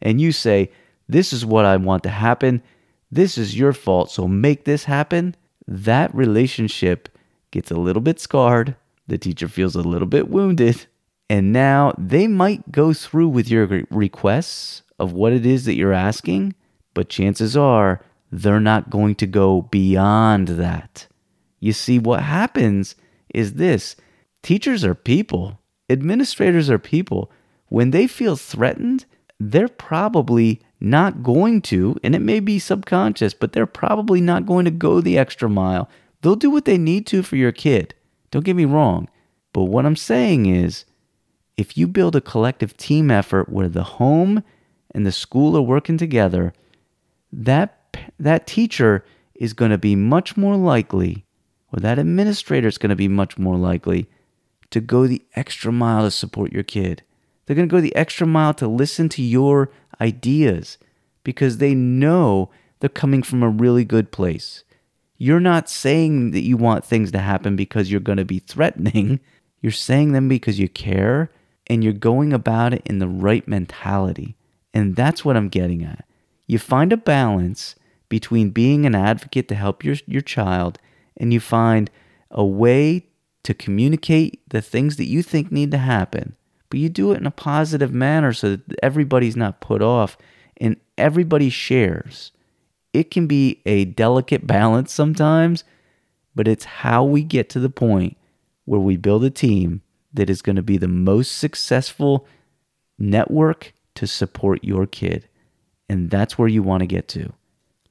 and 0.00 0.20
you 0.20 0.32
say, 0.32 0.70
This 1.08 1.32
is 1.32 1.44
what 1.44 1.64
I 1.64 1.76
want 1.76 2.02
to 2.04 2.08
happen. 2.08 2.62
This 3.10 3.36
is 3.36 3.58
your 3.58 3.74
fault. 3.74 4.10
So 4.10 4.26
make 4.26 4.64
this 4.64 4.84
happen. 4.84 5.36
That 5.68 6.14
relationship 6.14 7.10
gets 7.50 7.70
a 7.70 7.76
little 7.76 8.00
bit 8.00 8.18
scarred. 8.18 8.74
The 9.06 9.18
teacher 9.18 9.48
feels 9.48 9.76
a 9.76 9.82
little 9.82 10.08
bit 10.08 10.30
wounded. 10.30 10.86
And 11.32 11.50
now 11.50 11.94
they 11.96 12.26
might 12.26 12.70
go 12.70 12.92
through 12.92 13.28
with 13.28 13.48
your 13.48 13.86
requests 13.90 14.82
of 14.98 15.14
what 15.14 15.32
it 15.32 15.46
is 15.46 15.64
that 15.64 15.76
you're 15.76 15.94
asking, 15.94 16.54
but 16.92 17.08
chances 17.08 17.56
are 17.56 18.04
they're 18.30 18.60
not 18.60 18.90
going 18.90 19.14
to 19.14 19.26
go 19.26 19.62
beyond 19.62 20.48
that. 20.48 21.06
You 21.58 21.72
see, 21.72 21.98
what 21.98 22.22
happens 22.22 22.96
is 23.32 23.54
this 23.54 23.96
teachers 24.42 24.84
are 24.84 24.94
people, 24.94 25.58
administrators 25.88 26.68
are 26.68 26.78
people. 26.78 27.32
When 27.70 27.92
they 27.92 28.06
feel 28.06 28.36
threatened, 28.36 29.06
they're 29.40 29.68
probably 29.68 30.60
not 30.80 31.22
going 31.22 31.62
to, 31.62 31.96
and 32.02 32.14
it 32.14 32.20
may 32.20 32.40
be 32.40 32.58
subconscious, 32.58 33.32
but 33.32 33.54
they're 33.54 33.64
probably 33.64 34.20
not 34.20 34.44
going 34.44 34.66
to 34.66 34.70
go 34.70 35.00
the 35.00 35.16
extra 35.16 35.48
mile. 35.48 35.88
They'll 36.20 36.36
do 36.36 36.50
what 36.50 36.66
they 36.66 36.76
need 36.76 37.06
to 37.06 37.22
for 37.22 37.36
your 37.36 37.52
kid. 37.52 37.94
Don't 38.30 38.44
get 38.44 38.54
me 38.54 38.66
wrong. 38.66 39.08
But 39.54 39.64
what 39.64 39.86
I'm 39.86 39.96
saying 39.96 40.44
is, 40.44 40.84
if 41.56 41.76
you 41.76 41.86
build 41.86 42.16
a 42.16 42.20
collective 42.20 42.76
team 42.76 43.10
effort 43.10 43.48
where 43.48 43.68
the 43.68 43.84
home 43.84 44.42
and 44.90 45.06
the 45.06 45.12
school 45.12 45.56
are 45.56 45.62
working 45.62 45.98
together, 45.98 46.52
that 47.32 47.78
that 48.18 48.46
teacher 48.46 49.04
is 49.34 49.52
going 49.52 49.70
to 49.70 49.78
be 49.78 49.94
much 49.94 50.36
more 50.36 50.56
likely, 50.56 51.24
or 51.72 51.80
that 51.80 51.98
administrator 51.98 52.68
is 52.68 52.78
going 52.78 52.90
to 52.90 52.96
be 52.96 53.08
much 53.08 53.38
more 53.38 53.56
likely 53.56 54.08
to 54.70 54.80
go 54.80 55.06
the 55.06 55.22
extra 55.34 55.70
mile 55.70 56.04
to 56.04 56.10
support 56.10 56.52
your 56.52 56.62
kid. 56.62 57.02
They're 57.44 57.56
going 57.56 57.68
to 57.68 57.72
go 57.72 57.80
the 57.80 57.94
extra 57.94 58.26
mile 58.26 58.54
to 58.54 58.68
listen 58.68 59.08
to 59.10 59.22
your 59.22 59.70
ideas 60.00 60.78
because 61.24 61.58
they 61.58 61.74
know 61.74 62.50
they're 62.80 62.88
coming 62.88 63.22
from 63.22 63.42
a 63.42 63.48
really 63.48 63.84
good 63.84 64.10
place. 64.10 64.64
You're 65.18 65.40
not 65.40 65.68
saying 65.68 66.32
that 66.32 66.40
you 66.40 66.56
want 66.56 66.84
things 66.84 67.12
to 67.12 67.18
happen 67.18 67.54
because 67.54 67.90
you're 67.90 68.00
going 68.00 68.18
to 68.18 68.24
be 68.24 68.38
threatening. 68.38 69.20
You're 69.60 69.72
saying 69.72 70.12
them 70.12 70.28
because 70.28 70.58
you 70.58 70.68
care 70.68 71.30
and 71.72 71.82
you're 71.82 71.94
going 71.94 72.34
about 72.34 72.74
it 72.74 72.82
in 72.84 72.98
the 72.98 73.08
right 73.08 73.48
mentality. 73.48 74.36
And 74.74 74.94
that's 74.94 75.24
what 75.24 75.38
I'm 75.38 75.48
getting 75.48 75.82
at. 75.82 76.04
You 76.46 76.58
find 76.58 76.92
a 76.92 76.98
balance 76.98 77.76
between 78.10 78.50
being 78.50 78.84
an 78.84 78.94
advocate 78.94 79.48
to 79.48 79.54
help 79.54 79.82
your, 79.82 79.96
your 80.06 80.20
child 80.20 80.78
and 81.16 81.32
you 81.32 81.40
find 81.40 81.90
a 82.30 82.44
way 82.44 83.06
to 83.44 83.54
communicate 83.54 84.42
the 84.50 84.60
things 84.60 84.96
that 84.96 85.06
you 85.06 85.22
think 85.22 85.50
need 85.50 85.70
to 85.70 85.78
happen, 85.78 86.36
but 86.68 86.78
you 86.78 86.90
do 86.90 87.12
it 87.12 87.18
in 87.18 87.26
a 87.26 87.30
positive 87.30 87.92
manner 87.92 88.34
so 88.34 88.50
that 88.50 88.60
everybody's 88.82 89.36
not 89.36 89.62
put 89.62 89.80
off 89.80 90.18
and 90.58 90.76
everybody 90.98 91.48
shares. 91.48 92.32
It 92.92 93.10
can 93.10 93.26
be 93.26 93.62
a 93.64 93.86
delicate 93.86 94.46
balance 94.46 94.92
sometimes, 94.92 95.64
but 96.34 96.46
it's 96.46 96.64
how 96.64 97.02
we 97.02 97.22
get 97.22 97.48
to 97.50 97.60
the 97.60 97.70
point 97.70 98.18
where 98.66 98.80
we 98.80 98.98
build 98.98 99.24
a 99.24 99.30
team 99.30 99.81
that 100.12 100.30
is 100.30 100.42
going 100.42 100.56
to 100.56 100.62
be 100.62 100.76
the 100.76 100.88
most 100.88 101.36
successful 101.36 102.26
network 102.98 103.72
to 103.94 104.06
support 104.06 104.64
your 104.64 104.86
kid. 104.86 105.28
And 105.88 106.10
that's 106.10 106.38
where 106.38 106.48
you 106.48 106.62
want 106.62 106.80
to 106.80 106.86
get 106.86 107.08
to. 107.08 107.32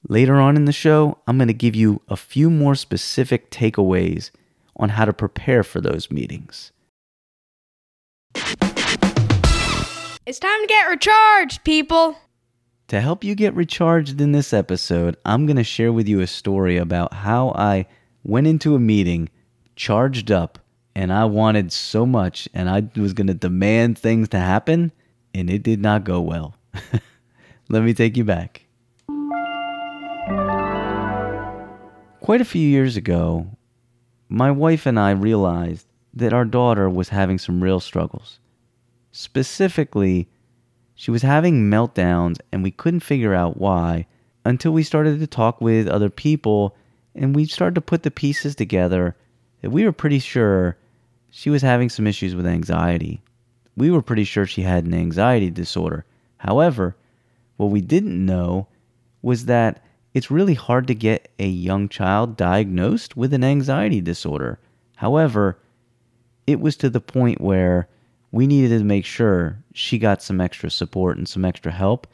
Later 0.08 0.40
on 0.40 0.56
in 0.56 0.66
the 0.66 0.72
show, 0.72 1.20
I'm 1.28 1.38
going 1.38 1.48
to 1.48 1.54
give 1.54 1.76
you 1.76 2.02
a 2.08 2.18
few 2.18 2.50
more 2.50 2.74
specific 2.76 3.52
takeaways 3.52 4.32
on 4.76 4.90
how 4.90 5.06
to 5.06 5.14
prepare 5.14 5.64
for 5.64 5.80
those 5.80 6.10
meetings. 6.10 6.72
It's 10.26 10.40
time 10.40 10.62
to 10.62 10.68
get 10.68 10.90
recharged, 10.90 11.64
people. 11.64 12.18
To 12.88 13.02
help 13.02 13.24
you 13.24 13.36
get 13.36 13.54
recharged 13.54 14.20
in 14.20 14.32
this 14.32 14.54
episode, 14.54 15.18
I'm 15.26 15.46
going 15.46 15.58
to 15.58 15.64
share 15.64 15.94
with 15.94 16.08
you 16.08 16.22
a 16.22 16.28
story 16.28 16.78
about 16.78 17.14
how 17.14 17.50
I 17.50 17.86
went 18.24 18.48
into 18.48 18.76
a 18.76 18.80
meeting 18.80 19.30
charged 19.76 20.32
up 20.32 20.60
and 20.96 21.12
I 21.12 21.26
wanted 21.26 21.72
so 21.72 22.06
much 22.06 22.48
and 22.54 22.70
I 22.70 22.84
was 22.96 23.14
going 23.14 23.28
to 23.28 23.34
demand 23.34 23.98
things 23.98 24.30
to 24.30 24.40
happen 24.40 24.92
and 25.34 25.50
it 25.50 25.64
did 25.64 25.80
not 25.80 26.04
go 26.04 26.22
well. 26.22 26.56
Let 27.70 27.84
me 27.84 27.94
take 27.94 28.18
you 28.18 28.24
back. 28.24 28.66
Quite 32.20 32.42
a 32.42 32.46
few 32.46 32.68
years 32.68 32.98
ago, 32.98 33.48
my 34.30 34.52
wife 34.52 34.86
and 34.86 35.00
I 35.00 35.12
realized 35.12 35.88
that 36.14 36.34
our 36.34 36.46
daughter 36.46 36.90
was 36.90 37.10
having 37.10 37.38
some 37.38 37.64
real 37.64 37.80
struggles. 37.80 38.40
Specifically, 39.12 40.30
she 40.96 41.12
was 41.12 41.22
having 41.22 41.70
meltdowns 41.70 42.40
and 42.52 42.64
we 42.64 42.72
couldn't 42.72 43.00
figure 43.00 43.34
out 43.34 43.58
why 43.58 44.06
until 44.46 44.72
we 44.72 44.84
started 44.84 45.20
to 45.20 45.28
talk 45.28 45.62
with 45.62 45.88
other 45.88 46.10
people 46.10 46.76
and 47.16 47.36
we 47.36 47.46
started 47.46 47.76
to 47.76 47.82
put 47.82 48.04
the 48.04 48.12
pieces 48.12 48.56
together 48.56 49.16
that 49.62 49.70
we 49.70 49.86
were 49.86 49.92
pretty 49.92 50.20
sure 50.20 50.78
she 51.30 51.50
was 51.50 51.62
having 51.62 51.90
some 51.90 52.08
issues 52.08 52.36
with 52.36 52.46
anxiety. 52.46 53.22
We 53.78 53.90
were 53.90 54.02
pretty 54.02 54.26
sure 54.26 54.46
she 54.46 54.64
had 54.64 54.86
an 54.86 54.94
anxiety 54.94 55.50
disorder. 55.50 56.06
However, 56.38 56.96
what 57.58 57.68
we 57.72 57.82
didn't 57.82 58.26
know 58.26 58.68
was 59.22 59.46
that 59.46 59.84
it's 60.14 60.32
really 60.32 60.56
hard 60.56 60.88
to 60.88 60.96
get 60.96 61.32
a 61.40 61.48
young 61.48 61.88
child 61.88 62.36
diagnosed 62.36 63.16
with 63.16 63.34
an 63.34 63.44
anxiety 63.44 64.02
disorder. 64.02 64.60
However, 64.98 65.60
it 66.48 66.60
was 66.60 66.76
to 66.78 66.90
the 66.90 67.00
point 67.00 67.40
where 67.40 67.88
we 68.32 68.48
needed 68.48 68.78
to 68.78 68.84
make 68.84 69.06
sure 69.06 69.64
she 69.74 69.98
got 69.98 70.22
some 70.22 70.42
extra 70.42 70.70
support 70.70 71.18
and 71.18 71.28
some 71.28 71.46
extra 71.46 71.72
help, 71.72 72.08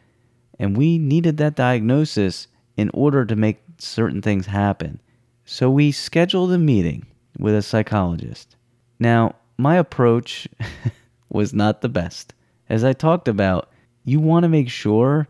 and 0.60 0.78
we 0.78 0.98
needed 0.98 1.38
that 1.38 1.56
diagnosis 1.56 2.48
in 2.76 2.92
order 2.94 3.26
to 3.26 3.36
make 3.36 3.64
certain 3.78 4.22
things 4.22 4.46
happen. 4.46 5.00
So 5.46 5.70
we 5.70 5.92
scheduled 5.92 6.52
a 6.52 6.58
meeting 6.58 7.06
with 7.38 7.56
a 7.56 7.62
psychologist. 7.62 8.56
Now, 9.00 9.36
my 9.58 9.76
approach 9.76 10.48
was 11.30 11.54
not 11.54 11.82
the 11.82 11.90
best. 11.90 12.34
As 12.70 12.84
I 12.84 12.94
talked 12.94 13.28
about, 13.28 13.70
you 14.04 14.20
want 14.20 14.44
to 14.44 14.50
make 14.50 14.70
sure 14.70 15.28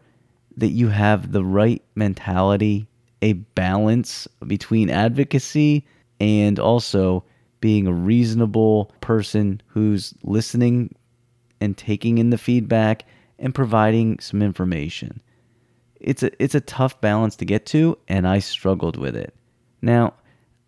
that 0.58 0.70
you 0.70 0.90
have 0.90 1.32
the 1.32 1.44
right 1.44 1.84
mentality, 1.96 2.88
a 3.22 3.34
balance 3.34 4.28
between 4.46 4.90
advocacy 4.90 5.86
and 6.20 6.60
also 6.60 7.24
being 7.60 7.88
a 7.88 7.94
reasonable 7.94 8.92
person 9.02 9.62
who's 9.68 10.14
listening 10.24 10.94
and 11.60 11.78
taking 11.78 12.18
in 12.18 12.30
the 12.30 12.38
feedback 12.38 13.04
and 13.40 13.54
providing 13.54 14.20
some 14.20 14.42
information. 14.42 15.22
It's 16.00 16.22
a 16.22 16.32
it's 16.42 16.56
a 16.56 16.62
tough 16.62 17.02
balance 17.02 17.36
to 17.38 17.46
get 17.46 17.66
to 17.68 17.98
and 18.08 18.28
I 18.28 18.40
struggled 18.40 18.98
with 18.98 19.16
it. 19.16 19.34
Now, 19.82 20.14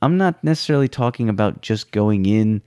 I'm 0.02 0.18
not 0.18 0.44
necessarily 0.44 0.88
talking 0.88 1.30
about 1.30 1.62
just 1.62 1.92
going 1.92 2.26
in 2.26 2.62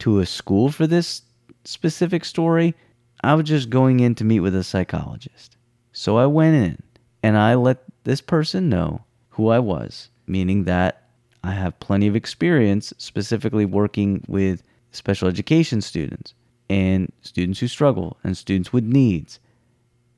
to 0.00 0.20
a 0.20 0.26
school 0.26 0.70
for 0.70 0.86
this 0.86 1.22
specific 1.64 2.24
story. 2.24 2.74
I 3.22 3.34
was 3.34 3.46
just 3.46 3.70
going 3.70 4.00
in 4.00 4.14
to 4.16 4.24
meet 4.24 4.40
with 4.40 4.54
a 4.54 4.62
psychologist. 4.62 5.56
So 5.92 6.18
I 6.18 6.26
went 6.26 6.54
in 6.54 6.82
and 7.22 7.36
I 7.36 7.54
let 7.54 7.82
this 8.04 8.20
person 8.20 8.68
know 8.68 9.02
who 9.30 9.48
I 9.48 9.58
was, 9.58 10.10
meaning 10.26 10.64
that 10.64 11.08
I 11.42 11.52
have 11.52 11.78
plenty 11.80 12.06
of 12.06 12.16
experience 12.16 12.92
specifically 12.98 13.64
working 13.64 14.24
with 14.28 14.62
special 14.92 15.28
education 15.28 15.80
students 15.80 16.34
and 16.68 17.12
students 17.22 17.60
who 17.60 17.68
struggle 17.68 18.18
and 18.24 18.36
students 18.36 18.72
with 18.72 18.84
needs. 18.84 19.38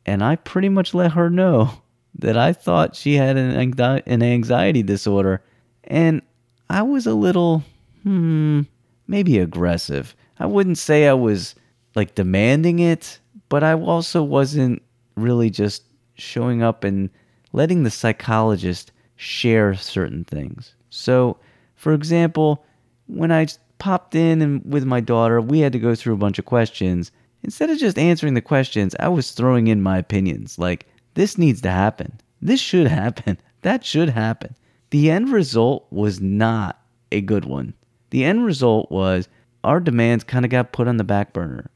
And 0.06 0.22
I 0.22 0.36
pretty 0.36 0.68
much 0.68 0.94
let 0.94 1.12
her 1.12 1.30
know 1.30 1.82
that 2.18 2.36
I 2.36 2.52
thought 2.52 2.96
she 2.96 3.14
had 3.14 3.36
an 3.36 4.22
anxiety 4.22 4.82
disorder. 4.82 5.42
And 5.84 6.22
I 6.70 6.82
was 6.82 7.06
a 7.06 7.14
little, 7.14 7.64
hmm, 8.02 8.62
maybe 9.06 9.38
aggressive. 9.38 10.14
I 10.38 10.46
wouldn't 10.46 10.78
say 10.78 11.08
I 11.08 11.14
was 11.14 11.54
like 11.94 12.14
demanding 12.14 12.78
it, 12.78 13.18
but 13.48 13.64
I 13.64 13.74
also 13.74 14.22
wasn't 14.22 14.82
really 15.16 15.50
just 15.50 15.84
showing 16.14 16.62
up 16.62 16.84
and 16.84 17.10
letting 17.52 17.82
the 17.82 17.90
psychologist 17.90 18.92
share 19.16 19.74
certain 19.74 20.24
things. 20.24 20.74
So, 20.90 21.38
for 21.74 21.92
example, 21.92 22.64
when 23.06 23.32
I 23.32 23.46
popped 23.78 24.14
in 24.14 24.42
and 24.42 24.62
with 24.64 24.84
my 24.84 25.00
daughter, 25.00 25.40
we 25.40 25.60
had 25.60 25.72
to 25.72 25.78
go 25.78 25.94
through 25.94 26.14
a 26.14 26.18
bunch 26.18 26.38
of 26.38 26.44
questions. 26.44 27.10
Instead 27.42 27.70
of 27.70 27.78
just 27.78 27.98
answering 27.98 28.34
the 28.34 28.40
questions, 28.40 28.94
I 29.00 29.08
was 29.08 29.30
throwing 29.30 29.68
in 29.68 29.82
my 29.82 29.98
opinions 29.98 30.58
like, 30.58 30.86
this 31.14 31.38
needs 31.38 31.60
to 31.62 31.70
happen. 31.70 32.20
This 32.40 32.60
should 32.60 32.86
happen. 33.02 33.38
That 33.62 33.84
should 33.84 34.10
happen. 34.10 34.54
The 34.90 35.10
end 35.10 35.32
result 35.32 35.86
was 35.90 36.20
not 36.20 36.80
a 37.12 37.20
good 37.20 37.44
one. 37.44 37.74
The 38.10 38.24
end 38.24 38.44
result 38.44 38.90
was 38.90 39.28
our 39.64 39.80
demands 39.80 40.24
kind 40.24 40.44
of 40.44 40.50
got 40.50 40.72
put 40.72 40.88
on 40.88 40.96
the 40.96 41.04
back 41.04 41.32
burner. 41.32 41.70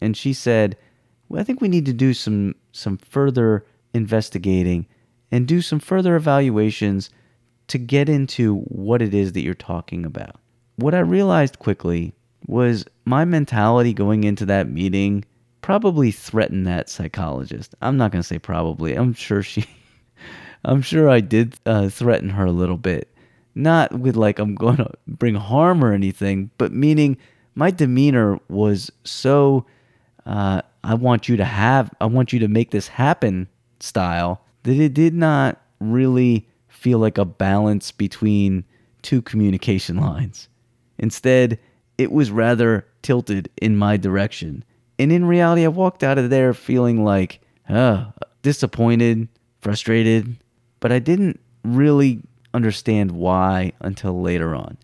And 0.00 0.16
she 0.16 0.32
said, 0.32 0.76
well, 1.28 1.40
I 1.40 1.44
think 1.44 1.60
we 1.60 1.68
need 1.68 1.86
to 1.86 1.92
do 1.92 2.14
some 2.14 2.54
some 2.72 2.98
further 2.98 3.66
investigating 3.94 4.86
and 5.30 5.46
do 5.46 5.60
some 5.60 5.80
further 5.80 6.16
evaluations 6.16 7.10
to 7.68 7.78
get 7.78 8.08
into 8.08 8.56
what 8.60 9.02
it 9.02 9.12
is 9.14 9.32
that 9.32 9.42
you're 9.42 9.54
talking 9.54 10.04
about. 10.04 10.36
What 10.76 10.94
I 10.94 11.00
realized 11.00 11.58
quickly 11.58 12.14
was 12.46 12.84
my 13.04 13.24
mentality 13.24 13.92
going 13.92 14.24
into 14.24 14.46
that 14.46 14.70
meeting 14.70 15.24
probably 15.60 16.10
threatened 16.10 16.66
that 16.66 16.88
psychologist. 16.88 17.74
I'm 17.82 17.96
not 17.96 18.10
going 18.12 18.22
to 18.22 18.26
say 18.26 18.38
probably. 18.38 18.94
I'm 18.94 19.12
sure 19.12 19.42
she 19.42 19.66
I'm 20.64 20.82
sure 20.82 21.08
I 21.08 21.20
did 21.20 21.54
uh, 21.66 21.88
threaten 21.88 22.30
her 22.30 22.46
a 22.46 22.52
little 22.52 22.76
bit. 22.76 23.08
Not 23.54 23.98
with 23.98 24.16
like 24.16 24.38
I'm 24.38 24.54
going 24.54 24.76
to 24.76 24.90
bring 25.06 25.34
harm 25.34 25.84
or 25.84 25.92
anything, 25.92 26.50
but 26.58 26.72
meaning 26.72 27.16
my 27.54 27.70
demeanor 27.70 28.38
was 28.48 28.90
so 29.04 29.66
uh, 30.26 30.62
I 30.84 30.94
want 30.94 31.28
you 31.28 31.36
to 31.36 31.44
have, 31.44 31.90
I 32.00 32.06
want 32.06 32.32
you 32.32 32.38
to 32.40 32.48
make 32.48 32.70
this 32.70 32.86
happen 32.88 33.48
style 33.80 34.42
that 34.62 34.78
it 34.78 34.94
did 34.94 35.14
not 35.14 35.60
really 35.80 36.46
feel 36.68 36.98
like 36.98 37.18
a 37.18 37.24
balance 37.24 37.90
between 37.90 38.64
two 39.02 39.22
communication 39.22 39.96
lines. 40.00 40.48
Instead, 40.98 41.58
it 41.96 42.12
was 42.12 42.30
rather 42.30 42.86
tilted 43.02 43.48
in 43.60 43.76
my 43.76 43.96
direction. 43.96 44.64
And 44.98 45.10
in 45.10 45.24
reality, 45.24 45.64
I 45.64 45.68
walked 45.68 46.04
out 46.04 46.18
of 46.18 46.30
there 46.30 46.54
feeling 46.54 47.04
like, 47.04 47.40
uh, 47.68 48.06
disappointed, 48.42 49.28
frustrated, 49.60 50.36
but 50.80 50.92
I 50.92 50.98
didn't 50.98 51.40
really 51.64 52.20
understand 52.54 53.12
why 53.12 53.72
until 53.80 54.20
later 54.20 54.54
on. 54.54 54.78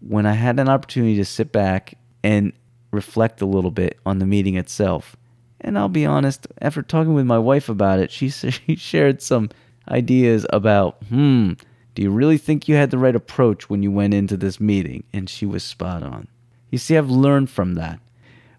When 0.00 0.26
I 0.26 0.32
had 0.32 0.58
an 0.58 0.68
opportunity 0.68 1.16
to 1.16 1.24
sit 1.24 1.52
back 1.52 1.98
and 2.22 2.52
reflect 2.90 3.40
a 3.40 3.46
little 3.46 3.70
bit 3.70 3.98
on 4.04 4.18
the 4.18 4.26
meeting 4.26 4.56
itself. 4.56 5.16
And 5.60 5.78
I'll 5.78 5.88
be 5.88 6.06
honest, 6.06 6.46
after 6.60 6.82
talking 6.82 7.14
with 7.14 7.26
my 7.26 7.38
wife 7.38 7.68
about 7.68 7.98
it, 7.98 8.10
she, 8.10 8.28
she 8.30 8.76
shared 8.76 9.22
some 9.22 9.50
ideas 9.88 10.46
about, 10.50 11.02
hmm, 11.08 11.52
do 11.94 12.02
you 12.02 12.10
really 12.10 12.38
think 12.38 12.68
you 12.68 12.76
had 12.76 12.90
the 12.90 12.98
right 12.98 13.16
approach 13.16 13.68
when 13.68 13.82
you 13.82 13.90
went 13.90 14.14
into 14.14 14.36
this 14.36 14.60
meeting? 14.60 15.04
And 15.12 15.28
she 15.28 15.46
was 15.46 15.62
spot 15.62 16.02
on. 16.02 16.28
You 16.70 16.78
see, 16.78 16.96
I've 16.96 17.10
learned 17.10 17.50
from 17.50 17.74
that. 17.74 18.00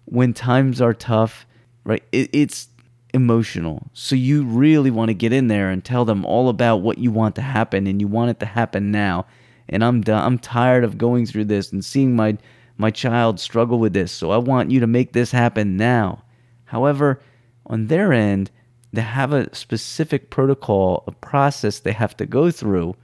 When 0.04 0.34
times 0.34 0.80
are 0.80 0.94
tough, 0.94 1.46
right, 1.84 2.02
it, 2.12 2.30
it's 2.32 2.68
emotional. 3.12 3.88
So 3.92 4.16
you 4.16 4.44
really 4.44 4.90
want 4.90 5.08
to 5.08 5.14
get 5.14 5.32
in 5.32 5.48
there 5.48 5.70
and 5.70 5.84
tell 5.84 6.04
them 6.04 6.24
all 6.24 6.48
about 6.48 6.78
what 6.78 6.98
you 6.98 7.10
want 7.10 7.34
to 7.36 7.42
happen 7.42 7.86
and 7.86 8.00
you 8.00 8.08
want 8.08 8.30
it 8.30 8.40
to 8.40 8.46
happen 8.46 8.90
now. 8.90 9.26
And 9.68 9.84
I'm 9.84 10.00
done. 10.00 10.24
I'm 10.24 10.38
tired 10.38 10.84
of 10.84 10.98
going 10.98 11.26
through 11.26 11.46
this 11.46 11.72
and 11.72 11.84
seeing 11.84 12.16
my 12.16 12.38
my 12.78 12.90
child 12.90 13.38
struggle 13.38 13.78
with 13.78 13.92
this. 13.92 14.10
So 14.10 14.30
I 14.30 14.38
want 14.38 14.70
you 14.70 14.80
to 14.80 14.86
make 14.86 15.12
this 15.12 15.30
happen 15.30 15.76
now. 15.76 16.24
However, 16.64 17.20
on 17.66 17.86
their 17.86 18.12
end, 18.12 18.50
they 18.92 19.02
have 19.02 19.32
a 19.32 19.54
specific 19.54 20.30
protocol, 20.30 21.04
a 21.06 21.12
process 21.12 21.78
they 21.78 21.92
have 21.92 22.16
to 22.16 22.26
go 22.26 22.50
through. 22.50 22.96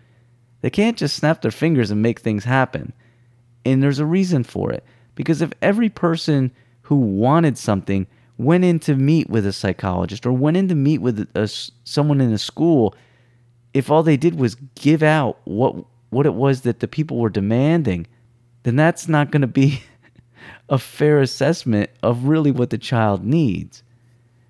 They 0.63 0.71
can't 0.71 0.97
just 0.97 1.17
snap 1.17 1.43
their 1.43 1.51
fingers 1.51 1.91
and 1.91 2.03
make 2.03 2.21
things 2.21 2.45
happen. 2.45 2.93
And 3.65 3.83
there's 3.83 4.01
a 4.01 4.07
reason 4.07 4.43
for 4.43 4.73
it. 4.73 4.85
Because 5.15 5.43
if 5.43 5.53
every 5.63 5.89
person 5.89 6.51
who 6.83 6.97
wanted 6.97 7.59
something 7.59 8.07
went 8.39 8.65
in 8.65 8.79
to 8.79 8.95
meet 8.95 9.29
with 9.29 9.45
a 9.45 9.53
psychologist 9.53 10.25
or 10.25 10.33
went 10.33 10.57
in 10.57 10.69
to 10.69 10.75
meet 10.75 10.99
with 10.99 11.29
a, 11.35 11.49
someone 11.85 12.21
in 12.21 12.33
a 12.33 12.39
school, 12.39 12.95
if 13.75 13.91
all 13.91 14.03
they 14.03 14.17
did 14.17 14.39
was 14.39 14.57
give 14.77 15.03
out 15.03 15.39
what 15.45 15.85
what 16.11 16.25
it 16.25 16.33
was 16.33 16.63
that 16.63 16.81
the 16.81 16.89
people 16.89 17.19
were 17.19 17.29
demanding, 17.29 18.07
then 18.63 18.77
that's 18.77 19.09
not 19.09 19.31
going 19.31 19.43
to 19.43 19.47
be 19.47 19.83
a 20.71 20.79
fair 20.79 21.21
assessment 21.21 21.91
of 22.03 22.25
really 22.25 22.51
what 22.51 22.71
the 22.71 22.79
child 22.79 23.23
needs. 23.23 23.83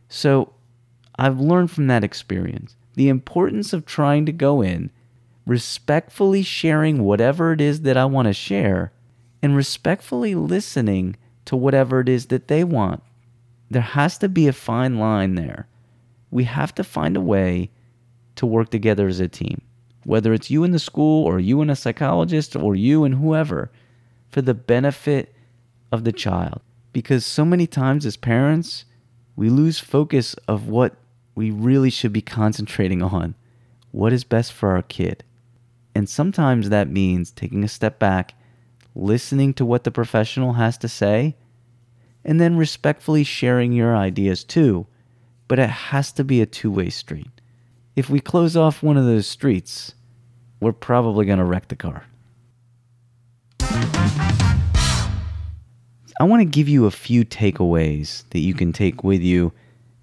So, 0.08 0.52
I've 1.16 1.40
learned 1.40 1.72
from 1.72 1.88
that 1.88 2.04
experience 2.04 2.76
the 2.94 3.08
importance 3.08 3.72
of 3.72 3.84
trying 3.84 4.24
to 4.26 4.32
go 4.32 4.62
in, 4.62 4.90
respectfully 5.46 6.42
sharing 6.42 7.02
whatever 7.02 7.52
it 7.52 7.60
is 7.60 7.82
that 7.82 7.96
I 7.96 8.04
want 8.04 8.26
to 8.26 8.32
share, 8.32 8.92
and 9.42 9.56
respectfully 9.56 10.34
listening 10.36 11.16
to 11.46 11.56
whatever 11.56 12.00
it 12.00 12.08
is 12.08 12.26
that 12.26 12.46
they 12.46 12.62
want 12.62 13.02
there 13.70 13.82
has 13.82 14.18
to 14.18 14.28
be 14.28 14.48
a 14.48 14.52
fine 14.52 14.98
line 14.98 15.34
there. 15.34 15.66
We 16.30 16.44
have 16.44 16.74
to 16.76 16.84
find 16.84 17.16
a 17.16 17.20
way 17.20 17.70
to 18.36 18.46
work 18.46 18.70
together 18.70 19.08
as 19.08 19.20
a 19.20 19.28
team, 19.28 19.60
whether 20.04 20.32
it's 20.32 20.50
you 20.50 20.64
in 20.64 20.70
the 20.70 20.78
school 20.78 21.24
or 21.24 21.38
you 21.38 21.60
and 21.60 21.70
a 21.70 21.76
psychologist 21.76 22.54
or 22.56 22.74
you 22.74 23.04
and 23.04 23.16
whoever, 23.16 23.70
for 24.30 24.42
the 24.42 24.54
benefit 24.54 25.34
of 25.90 26.04
the 26.04 26.12
child. 26.12 26.60
Because 26.92 27.24
so 27.24 27.44
many 27.44 27.66
times 27.66 28.06
as 28.06 28.16
parents, 28.16 28.84
we 29.36 29.50
lose 29.50 29.78
focus 29.78 30.34
of 30.46 30.68
what 30.68 30.96
we 31.34 31.50
really 31.50 31.90
should 31.90 32.12
be 32.12 32.22
concentrating 32.22 33.02
on 33.02 33.34
what 33.90 34.12
is 34.12 34.24
best 34.24 34.52
for 34.52 34.72
our 34.72 34.82
kid. 34.82 35.24
And 35.94 36.08
sometimes 36.08 36.68
that 36.68 36.90
means 36.90 37.30
taking 37.30 37.64
a 37.64 37.68
step 37.68 37.98
back, 37.98 38.34
listening 38.94 39.54
to 39.54 39.64
what 39.64 39.84
the 39.84 39.90
professional 39.90 40.54
has 40.54 40.76
to 40.78 40.88
say, 40.88 41.36
and 42.28 42.38
then 42.38 42.58
respectfully 42.58 43.24
sharing 43.24 43.72
your 43.72 43.96
ideas 43.96 44.44
too. 44.44 44.86
But 45.48 45.58
it 45.58 45.70
has 45.70 46.12
to 46.12 46.22
be 46.22 46.42
a 46.42 46.46
two 46.46 46.70
way 46.70 46.90
street. 46.90 47.40
If 47.96 48.10
we 48.10 48.20
close 48.20 48.54
off 48.54 48.82
one 48.82 48.98
of 48.98 49.06
those 49.06 49.26
streets, 49.26 49.94
we're 50.60 50.72
probably 50.72 51.24
going 51.24 51.38
to 51.38 51.44
wreck 51.44 51.68
the 51.68 51.74
car. 51.74 52.04
I 56.20 56.24
want 56.24 56.42
to 56.42 56.44
give 56.44 56.68
you 56.68 56.84
a 56.84 56.90
few 56.90 57.24
takeaways 57.24 58.24
that 58.30 58.40
you 58.40 58.52
can 58.52 58.74
take 58.74 59.02
with 59.02 59.22
you 59.22 59.50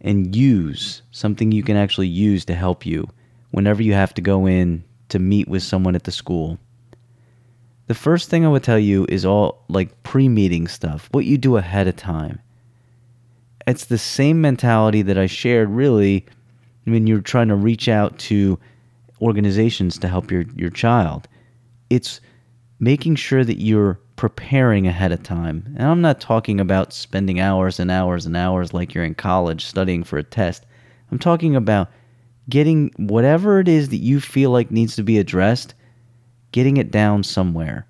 and 0.02 0.36
use, 0.36 1.04
something 1.12 1.52
you 1.52 1.62
can 1.62 1.78
actually 1.78 2.08
use 2.08 2.44
to 2.46 2.56
help 2.56 2.88
you 2.88 3.08
whenever 3.52 3.84
you 3.84 3.94
have 3.94 4.16
to 4.16 4.22
go 4.22 4.48
in 4.48 4.84
to 5.10 5.20
meet 5.20 5.48
with 5.48 5.62
someone 5.62 5.94
at 5.94 6.06
the 6.06 6.12
school 6.12 6.58
the 7.88 7.94
first 7.94 8.30
thing 8.30 8.46
I 8.46 8.50
would 8.50 8.64
tell 8.64 8.80
you 8.80 9.06
is 9.10 9.26
all 9.26 9.64
like 9.68 10.04
pre 10.04 10.28
meeting 10.28 10.68
stuff, 10.68 11.08
what 11.12 11.26
you 11.26 11.38
do 11.38 11.58
ahead 11.58 11.88
of 11.88 11.96
time. 11.96 12.40
It's 13.68 13.86
the 13.86 13.98
same 13.98 14.42
mentality 14.42 15.02
that 15.04 15.18
I 15.18 15.26
shared 15.26 15.70
really 15.70 16.26
when 16.86 17.08
you're 17.08 17.22
trying 17.22 17.48
to 17.48 17.56
reach 17.56 17.88
out 17.88 18.18
to 18.20 18.60
organizations 19.22 19.98
to 20.00 20.08
help 20.08 20.32
your, 20.32 20.46
your 20.56 20.70
child. 20.70 21.28
It's 21.90 22.22
making 22.80 23.16
sure 23.16 23.44
that 23.44 23.62
you're 23.62 24.00
preparing 24.16 24.88
ahead 24.88 25.12
of 25.12 25.24
time. 25.24 25.64
And 25.78 25.88
I'm 25.88 26.02
not 26.02 26.22
talking 26.22 26.60
about 26.60 26.94
spending 26.94 27.40
hours 27.40 27.80
and 27.80 27.92
hours 27.92 28.26
and 28.26 28.38
hours 28.38 28.74
like 28.74 28.94
you're 28.94 29.04
in 29.04 29.16
college 29.16 29.66
studying 29.66 30.04
for 30.04 30.18
a 30.18 30.24
test. 30.24 30.66
I'm 31.12 31.20
talking 31.20 31.56
about 31.56 31.90
getting 32.50 32.92
whatever 32.98 33.60
it 33.60 33.68
is 33.68 33.90
that 33.90 33.98
you 33.98 34.20
feel 34.20 34.52
like 34.52 34.72
needs 34.72 34.96
to 34.96 35.04
be 35.04 35.18
addressed, 35.18 35.74
getting 36.56 36.78
it 36.78 36.90
down 36.90 37.22
somewhere. 37.22 37.86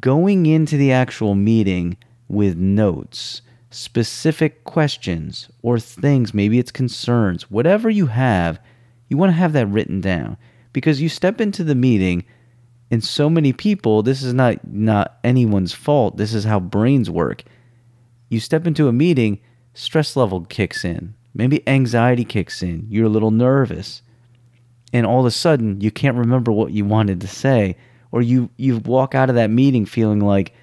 Going 0.00 0.46
into 0.46 0.78
the 0.78 0.92
actual 0.92 1.34
meeting 1.34 1.98
with 2.26 2.56
notes, 2.56 3.42
specific 3.70 4.64
questions 4.64 5.50
or 5.60 5.78
things, 5.78 6.32
maybe 6.32 6.58
it's 6.58 6.72
concerns, 6.72 7.50
whatever 7.50 7.90
you 7.90 8.06
have, 8.06 8.58
you 9.10 9.18
want 9.18 9.28
to 9.28 9.36
have 9.36 9.52
that 9.52 9.66
written 9.66 10.00
down. 10.00 10.38
Because 10.72 11.02
you 11.02 11.10
step 11.10 11.38
into 11.38 11.62
the 11.62 11.74
meeting 11.74 12.24
and 12.90 13.04
so 13.04 13.28
many 13.28 13.52
people 13.52 14.02
this 14.02 14.22
is 14.22 14.32
not 14.32 14.66
not 14.66 15.18
anyone's 15.22 15.74
fault 15.74 16.16
this 16.16 16.32
is 16.32 16.44
how 16.44 16.58
brains 16.58 17.10
work. 17.10 17.44
You 18.30 18.40
step 18.40 18.66
into 18.66 18.88
a 18.88 18.92
meeting 18.92 19.38
stress 19.74 20.16
level 20.16 20.46
kicks 20.46 20.82
in. 20.82 21.12
Maybe 21.34 21.62
anxiety 21.68 22.24
kicks 22.24 22.62
in. 22.62 22.86
You're 22.88 23.04
a 23.04 23.10
little 23.10 23.30
nervous 23.30 24.00
and 24.96 25.06
all 25.06 25.20
of 25.20 25.26
a 25.26 25.30
sudden 25.30 25.80
you 25.80 25.90
can't 25.90 26.16
remember 26.16 26.50
what 26.50 26.72
you 26.72 26.84
wanted 26.84 27.20
to 27.20 27.26
say 27.26 27.76
or 28.12 28.22
you 28.22 28.48
you 28.56 28.78
walk 28.78 29.14
out 29.14 29.28
of 29.28 29.34
that 29.34 29.50
meeting 29.50 29.84
feeling 29.84 30.20
like 30.20 30.54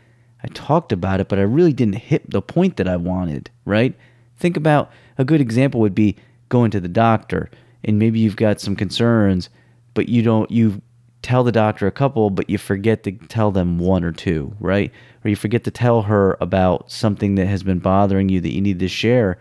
I 0.44 0.48
talked 0.50 0.92
about 0.92 1.20
it 1.20 1.28
but 1.28 1.40
I 1.40 1.44
really 1.44 1.74
didn't 1.74 1.96
hit 1.96 2.30
the 2.30 2.42
point 2.42 2.78
that 2.78 2.88
I 2.88 2.98
wanted 2.98 3.50
right 3.66 3.96
think 4.38 4.58
about 4.58 4.92
a 5.18 5.26
good 5.26 5.42
example 5.42 5.80
would 5.82 5.96
be 5.96 6.16
going 6.50 6.72
to 6.72 6.80
the 6.80 6.88
doctor 6.88 7.50
and 7.84 8.00
maybe 8.00 8.20
you've 8.20 8.36
got 8.36 8.60
some 8.60 8.76
concerns 8.76 9.50
but 9.94 10.10
you 10.10 10.22
don't 10.22 10.50
you 10.50 10.82
tell 11.24 11.44
the 11.46 11.52
doctor 11.52 11.88
a 11.88 11.92
couple, 11.92 12.30
but 12.30 12.50
you 12.50 12.58
forget 12.58 13.04
to 13.04 13.14
tell 13.14 13.50
them 13.50 13.80
one 13.80 14.04
or 14.04 14.12
two, 14.12 14.54
right? 14.60 14.92
Or 15.24 15.30
you 15.30 15.36
forget 15.36 15.64
to 15.64 15.72
tell 15.72 16.04
her 16.04 16.38
about 16.42 16.92
something 16.92 17.36
that 17.36 17.48
has 17.48 17.64
been 17.64 17.80
bothering 17.80 18.30
you 18.30 18.42
that 18.42 18.54
you 18.54 18.62
need 18.62 18.80
to 18.80 18.90
share. 18.90 19.40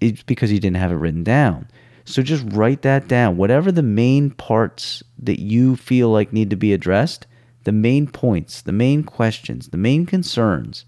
It's 0.00 0.22
because 0.22 0.52
you 0.52 0.60
didn't 0.60 0.76
have 0.76 0.92
it 0.92 0.96
written 0.96 1.24
down. 1.24 1.68
So 2.10 2.22
just 2.22 2.44
write 2.48 2.82
that 2.82 3.08
down. 3.08 3.36
Whatever 3.36 3.70
the 3.70 3.82
main 3.82 4.30
parts 4.30 5.02
that 5.18 5.40
you 5.40 5.76
feel 5.76 6.10
like 6.10 6.32
need 6.32 6.50
to 6.50 6.56
be 6.56 6.72
addressed, 6.72 7.26
the 7.64 7.72
main 7.72 8.06
points, 8.08 8.62
the 8.62 8.72
main 8.72 9.04
questions, 9.04 9.68
the 9.68 9.76
main 9.76 10.06
concerns, 10.06 10.86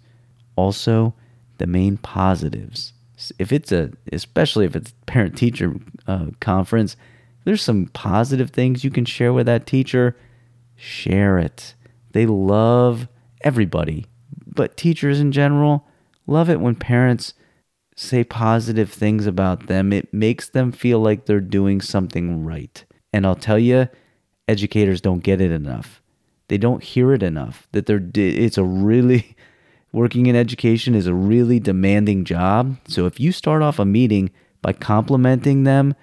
also 0.57 1.15
the 1.59 1.67
main 1.67 1.97
positives. 1.97 2.93
If 3.39 3.53
it's 3.53 3.71
a, 3.71 3.93
especially 4.13 4.65
if 4.65 4.75
it's 4.75 4.95
parent 5.07 5.37
teacher 5.37 5.77
uh, 6.09 6.27
conference, 6.41 6.97
there's 7.45 7.63
some 7.63 7.87
positive 7.87 8.51
things 8.51 8.83
you 8.83 8.91
can 8.91 9.05
share 9.05 9.33
with 9.33 9.47
that 9.47 9.67
teacher, 9.67 10.17
share 10.75 11.39
it. 11.39 11.75
They 12.13 12.27
love 12.27 13.07
everybody, 13.43 14.07
but 14.47 14.77
teachers 14.77 15.21
in 15.21 15.31
general 15.31 15.87
love 16.27 16.51
it 16.51 16.61
when 16.61 16.75
parents 16.75 17.35
say 17.95 18.25
positive 18.25 18.91
things 18.91 19.27
about 19.27 19.67
them. 19.67 19.93
It 19.93 20.13
makes 20.13 20.49
them 20.49 20.73
feel 20.73 21.01
like 21.01 21.27
they're 21.27 21.41
doing 21.41 21.81
something 21.81 22.45
right. 22.45 22.85
And 23.13 23.27
I'll 23.27 23.37
tell 23.37 23.59
you, 23.59 23.89
educators 24.49 25.01
don't 25.01 25.23
get 25.23 25.41
it 25.41 25.51
enough. 25.51 26.03
They 26.49 26.59
don't 26.59 26.83
hear 26.83 27.13
it 27.13 27.23
enough 27.23 27.69
that 27.73 27.87
they're 27.87 28.03
it's 28.15 28.59
a 28.59 28.65
really 28.65 29.37
working 29.93 30.27
in 30.27 30.37
education 30.37 30.95
is 30.95 31.07
a 31.07 31.15
really 31.15 31.61
demanding 31.61 32.25
job. 32.25 32.77
So 32.89 33.07
if 33.07 33.21
you 33.21 33.33
start 33.33 33.63
off 33.63 33.79
a 33.79 33.85
meeting 33.85 34.31
by 34.61 34.73
complimenting 34.73 35.65
them 35.65 35.95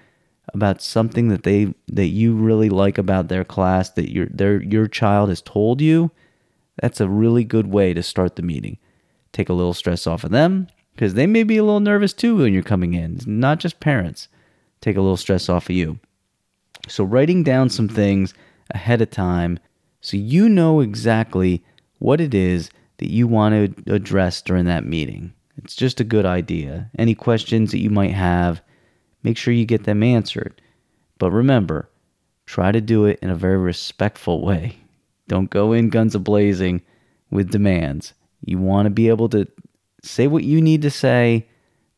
about 0.52 0.82
something 0.82 1.28
that 1.28 1.44
they 1.44 1.74
that 1.88 2.08
you 2.08 2.34
really 2.34 2.68
like 2.68 2.98
about 2.98 3.28
their 3.28 3.44
class 3.44 3.90
that 3.90 4.12
your 4.12 4.26
their 4.26 4.62
your 4.62 4.86
child 4.86 5.28
has 5.28 5.42
told 5.42 5.80
you, 5.80 6.10
that's 6.80 7.00
a 7.00 7.08
really 7.08 7.44
good 7.44 7.68
way 7.68 7.94
to 7.94 8.02
start 8.02 8.36
the 8.36 8.42
meeting. 8.42 8.78
Take 9.32 9.48
a 9.48 9.54
little 9.54 9.74
stress 9.74 10.06
off 10.06 10.24
of 10.24 10.30
them 10.30 10.68
because 10.94 11.14
they 11.14 11.26
may 11.26 11.42
be 11.42 11.56
a 11.56 11.64
little 11.64 11.80
nervous 11.80 12.12
too 12.12 12.36
when 12.36 12.52
you're 12.52 12.62
coming 12.62 12.94
in. 12.94 13.16
It's 13.16 13.26
not 13.26 13.58
just 13.58 13.80
parents. 13.80 14.28
Take 14.80 14.96
a 14.96 15.00
little 15.00 15.16
stress 15.16 15.48
off 15.48 15.68
of 15.68 15.76
you. 15.76 15.98
So 16.88 17.04
writing 17.04 17.42
down 17.42 17.70
some 17.70 17.86
mm-hmm. 17.86 17.96
things 17.96 18.34
ahead 18.70 19.02
of 19.02 19.10
time 19.10 19.58
so 20.00 20.16
you 20.16 20.48
know 20.48 20.80
exactly 20.80 21.62
what 21.98 22.20
it 22.20 22.34
is 22.34 22.70
that 22.98 23.10
you 23.10 23.26
want 23.26 23.76
to 23.86 23.94
address 23.94 24.40
during 24.42 24.64
that 24.66 24.86
meeting. 24.86 25.32
It's 25.58 25.76
just 25.76 26.00
a 26.00 26.04
good 26.04 26.24
idea. 26.24 26.90
Any 26.98 27.14
questions 27.14 27.70
that 27.70 27.80
you 27.80 27.90
might 27.90 28.12
have, 28.12 28.62
make 29.22 29.36
sure 29.36 29.52
you 29.52 29.66
get 29.66 29.84
them 29.84 30.02
answered. 30.02 30.60
But 31.18 31.32
remember, 31.32 31.90
try 32.46 32.72
to 32.72 32.80
do 32.80 33.04
it 33.04 33.18
in 33.20 33.28
a 33.28 33.36
very 33.36 33.58
respectful 33.58 34.42
way. 34.42 34.78
Don't 35.28 35.50
go 35.50 35.72
in 35.72 35.90
guns 35.90 36.14
a 36.14 36.18
blazing 36.18 36.80
with 37.30 37.50
demands. 37.50 38.14
You 38.44 38.58
want 38.58 38.86
to 38.86 38.90
be 38.90 39.08
able 39.08 39.28
to 39.30 39.46
say 40.02 40.26
what 40.26 40.44
you 40.44 40.60
need 40.60 40.82
to 40.82 40.90
say, 40.90 41.46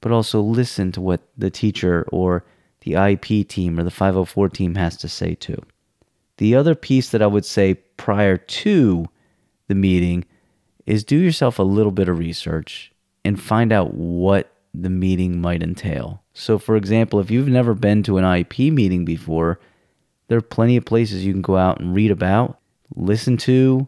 but 0.01 0.13
also 0.13 0.41
listen 0.41 0.93
to 0.93 1.01
what 1.01 1.23
the 1.37 1.51
teacher 1.51 2.07
or 2.13 2.45
the 2.81 2.93
IEP 2.93 3.49
team 3.49 3.79
or 3.79 3.85
the 3.85 3.91
504 3.91 4.49
team 4.49 4.75
has 4.75 4.97
to 4.99 5.09
say 5.09 5.35
too. 5.35 5.61
The 6.39 6.55
other 6.55 6.75
piece 6.75 7.11
that 7.11 7.23
I 7.23 7.27
would 7.27 7.45
say 7.45 7.75
prior 7.75 8.37
to 8.37 9.07
the 9.69 9.75
meeting 9.75 10.25
is 10.87 11.05
do 11.05 11.17
yourself 11.17 11.59
a 11.59 11.63
little 11.63 11.93
bit 11.93 12.09
of 12.09 12.19
research 12.19 12.93
and 13.25 13.41
find 13.41 13.73
out 13.73 13.95
what 13.95 14.53
the 14.75 14.91
meeting 14.91 15.41
might 15.41 15.63
entail. 15.63 16.23
So, 16.35 16.59
for 16.59 16.77
example, 16.77 17.21
if 17.21 17.31
you've 17.31 17.49
never 17.49 17.75
been 17.75 18.03
to 18.05 18.19
an 18.19 18.25
IEP 18.25 18.73
meeting 18.73 19.05
before, 19.05 19.61
there 20.29 20.39
are 20.39 20.43
plenty 20.43 20.77
of 20.77 20.85
places 20.85 21.25
you 21.25 21.33
can 21.33 21.43
go 21.43 21.57
out 21.57 21.81
and 21.81 21.95
read 21.95 22.11
about, 22.11 22.59
listen 22.97 23.37
to, 23.37 23.87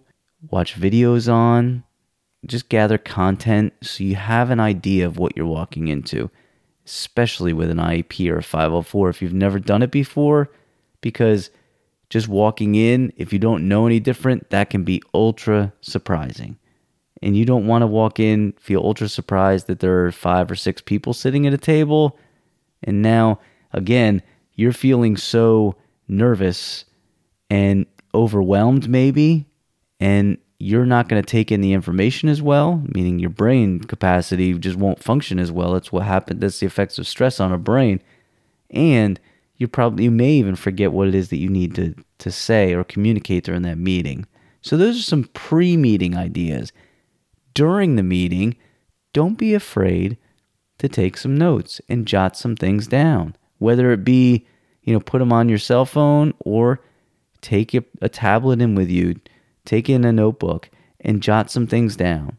watch 0.51 0.79
videos 0.79 1.33
on, 1.33 1.83
just 2.47 2.69
gather 2.69 2.99
content 2.99 3.73
so 3.83 4.05
you 4.05 4.17
have 4.17 4.51
an 4.51 4.61
idea 4.61 5.07
of 5.07 5.19
what 5.19 5.37
you're 5.37 5.47
walking 5.47 5.89
into, 5.89 6.31
especially 6.87 7.53
with 7.53 7.71
an 7.71 7.79
IEP 7.79 8.31
or 8.31 8.39
a 8.39 8.43
504 8.43 9.09
if 9.09 9.23
you've 9.23 9.33
never 9.33 9.59
done 9.59 9.83
it 9.83 9.91
before, 9.91 10.51
because 11.01 11.51
just 12.11 12.29
walking 12.29 12.75
in, 12.75 13.13
if 13.17 13.33
you 13.33 13.39
don't 13.39 13.67
know 13.67 13.87
any 13.87 14.01
different, 14.01 14.51
that 14.51 14.71
can 14.71 14.85
be 14.85 15.03
ultra 15.15 15.73
surprising 15.81 16.59
and 17.25 17.39
you 17.39 17.47
don't 17.47 17.67
want 17.67 17.81
to 17.81 17.87
walk 17.87 18.21
in, 18.21 18.53
feel 18.61 18.81
ultra 18.81 19.09
surprised 19.09 19.67
that 19.67 19.81
there 19.81 20.05
are 20.05 20.13
five 20.13 20.51
or 20.51 20.55
six 20.55 20.83
people 20.83 21.15
sitting 21.15 21.47
at 21.47 21.55
a 21.55 21.59
table. 21.59 22.19
And 22.83 23.01
now, 23.01 23.41
again, 23.73 24.23
you're 24.53 24.75
feeling 24.75 25.17
so 25.17 25.75
nervous 26.07 26.85
and 27.49 27.87
overwhelmed, 28.15 28.91
maybe, 28.91 29.47
and 29.99 30.37
you're 30.59 30.87
not 30.87 31.09
going 31.09 31.23
to 31.23 31.27
take 31.29 31.51
in 31.51 31.61
the 31.61 31.73
information 31.73 32.29
as 32.29 32.41
well, 32.41 32.83
meaning 32.95 33.19
your 33.19 33.31
brain 33.31 33.81
capacity 33.81 34.55
just 34.55 34.77
won't 34.77 35.03
function 35.03 35.39
as 35.39 35.51
well. 35.51 35.73
That's 35.73 35.93
what 35.93 36.05
happened. 36.05 36.41
That's 36.41 36.61
the 36.61 36.67
effects 36.67 36.99
of 36.99 37.07
stress 37.07 37.41
on 37.41 37.53
a 37.53 37.59
brain. 37.59 38.01
And 38.71 39.21
you 39.57 39.69
probably 39.69 40.05
you 40.05 40.11
may 40.11 40.33
even 40.33 40.57
forget 40.57 40.93
what 40.93 41.09
it 41.09 41.15
is 41.15 41.29
that 41.29 41.39
you 41.39 41.49
need 41.49 41.75
to 41.77 41.95
to 42.19 42.31
say 42.31 42.73
or 42.73 42.85
communicate 42.85 43.45
during 43.45 43.63
that 43.63 43.79
meeting. 43.79 44.27
So 44.63 44.77
those 44.77 44.99
are 44.99 45.03
some 45.03 45.25
pre-meeting 45.35 46.17
ideas 46.17 46.73
during 47.55 47.95
the 47.97 48.03
meeting, 48.03 48.57
don't 49.13 49.39
be 49.39 49.55
afraid 49.55 50.19
to 50.79 50.89
take 50.89 51.17
some 51.17 51.37
notes 51.37 51.81
and 51.89 52.07
jot 52.07 52.37
some 52.37 52.57
things 52.57 52.87
down. 52.87 53.37
Whether 53.59 53.93
it 53.93 54.05
be, 54.05 54.47
you 54.83 54.93
know, 54.93 55.01
put 55.01 55.21
them 55.21 55.33
on 55.33 55.49
your 55.49 55.59
cell 55.59 55.87
phone 55.87 56.35
or 56.41 56.81
take 57.41 57.73
a, 57.75 57.85
a 58.03 58.09
tablet 58.09 58.61
in 58.61 58.75
with 58.75 58.91
you, 58.91 59.21
take 59.65 59.89
in 59.89 60.05
a 60.05 60.13
notebook 60.13 60.71
and 61.01 61.23
jot 61.23 61.51
some 61.51 61.67
things 61.67 61.97
down. 61.97 62.39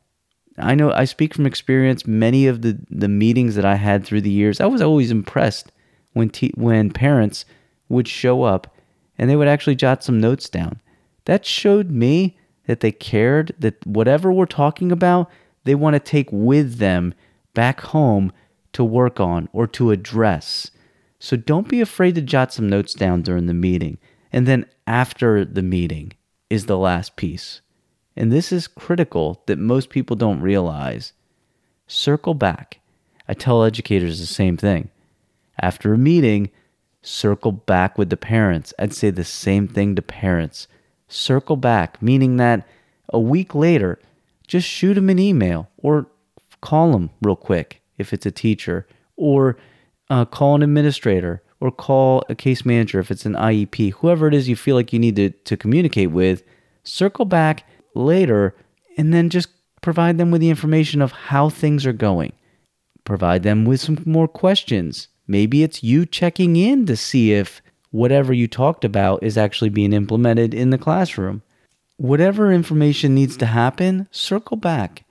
I 0.58 0.76
know 0.76 0.92
I 0.92 1.06
speak 1.06 1.34
from 1.34 1.46
experience. 1.46 2.08
Many 2.08 2.48
of 2.48 2.62
the, 2.62 2.80
the 2.90 3.10
meetings 3.10 3.56
that 3.56 3.66
I 3.66 3.76
had 3.76 4.06
through 4.06 4.22
the 4.22 4.32
years, 4.32 4.62
I 4.62 4.68
was 4.68 4.82
always 4.82 5.12
impressed 5.12 5.72
when 6.14 6.30
te- 6.30 6.54
when 6.56 6.92
parents 6.92 7.46
would 7.90 8.08
show 8.08 8.44
up 8.44 8.74
and 9.18 9.30
they 9.30 9.36
would 9.36 9.48
actually 9.48 9.76
jot 9.76 10.04
some 10.04 10.20
notes 10.20 10.50
down. 10.50 10.82
That 11.26 11.46
showed 11.46 11.92
me 11.92 12.38
that 12.68 12.80
they 12.80 12.92
cared, 12.92 13.54
that 13.60 13.86
whatever 13.86 14.32
we're 14.32 14.46
talking 14.46 14.92
about, 14.92 15.30
they 15.66 15.76
want 15.76 15.96
to 15.96 16.00
take 16.00 16.30
with 16.32 16.78
them 16.78 17.14
back 17.54 17.82
home 17.82 18.32
to 18.74 18.84
work 18.84 19.20
on 19.20 19.50
or 19.52 19.68
to 19.68 19.92
address. 19.92 20.72
So 21.20 21.36
don't 21.38 21.68
be 21.68 21.82
afraid 21.82 22.16
to 22.16 22.22
jot 22.22 22.54
some 22.54 22.70
notes 22.70 22.94
down 22.94 23.22
during 23.22 23.48
the 23.48 23.54
meeting. 23.54 23.98
And 24.32 24.48
then 24.48 24.66
after 24.86 25.44
the 25.46 25.64
meeting 25.64 26.14
is 26.50 26.66
the 26.66 26.78
last 26.78 27.16
piece. 27.16 27.62
And 28.16 28.32
this 28.32 28.52
is 28.52 28.68
critical 28.68 29.44
that 29.46 29.60
most 29.60 29.90
people 29.90 30.16
don't 30.16 30.42
realize. 30.42 31.14
Circle 31.88 32.36
back. 32.36 32.80
I 33.28 33.34
tell 33.34 33.64
educators 33.64 34.20
the 34.20 34.26
same 34.26 34.58
thing. 34.58 34.90
After 35.60 35.94
a 35.94 35.98
meeting, 35.98 36.52
circle 37.02 37.52
back 37.52 37.98
with 37.98 38.10
the 38.10 38.18
parents. 38.18 38.74
I'd 38.80 38.94
say 38.94 39.10
the 39.10 39.24
same 39.24 39.68
thing 39.68 39.96
to 39.96 40.02
parents 40.02 40.68
circle 41.08 41.56
back, 41.56 42.02
meaning 42.02 42.38
that 42.38 42.68
a 43.10 43.20
week 43.20 43.54
later, 43.54 44.00
just 44.48 44.68
shoot 44.68 44.96
them 44.96 45.10
an 45.10 45.20
email 45.20 45.70
or 45.78 46.08
call 46.62 46.92
them 46.92 47.10
real 47.22 47.36
quick 47.36 47.82
if 47.98 48.14
it's 48.14 48.26
a 48.26 48.32
teacher, 48.32 48.88
or 49.16 49.58
uh, 50.10 50.26
call 50.26 50.56
an 50.56 50.64
administrator, 50.64 51.42
or 51.60 51.72
call 51.72 52.24
a 52.30 52.36
case 52.36 52.66
manager 52.66 53.00
if 53.00 53.12
it's 53.12 53.26
an 53.26 53.34
IEP, 53.34 53.94
whoever 53.94 54.28
it 54.28 54.34
is 54.34 54.50
you 54.50 54.56
feel 54.56 54.76
like 54.76 54.94
you 54.94 55.00
need 55.00 55.16
to, 55.16 55.30
to 55.30 55.58
communicate 55.58 56.12
with, 56.12 56.44
circle 56.84 57.26
back 57.26 57.68
later 57.94 58.56
and 58.98 59.14
then 59.14 59.30
just 59.30 59.50
provide 59.82 60.18
them 60.18 60.32
with 60.32 60.42
the 60.42 60.50
information 60.50 61.02
of 61.02 61.12
how 61.12 61.50
things 61.50 61.86
are 61.86 61.94
going. 61.94 62.34
Provide 63.04 63.44
them 63.44 63.66
with 63.66 63.80
some 63.80 64.02
more 64.06 64.28
questions. 64.28 65.08
Maybe 65.28 65.64
it's 65.64 65.84
you 65.84 66.06
checking 66.06 66.56
in 66.56 66.86
to 66.88 66.98
see 66.98 67.34
if 67.34 67.62
whatever 67.92 68.34
you 68.34 68.48
talked 68.48 68.84
about 68.84 69.24
is 69.24 69.38
actually 69.38 69.70
being 69.70 69.94
implemented 69.94 70.54
in 70.54 70.70
the 70.70 70.78
classroom. 70.78 71.42
Whatever 71.98 72.52
information 72.52 73.16
needs 73.16 73.38
to 73.38 73.46
happen, 73.46 74.08
circle 74.12 74.58
back. 74.58 75.04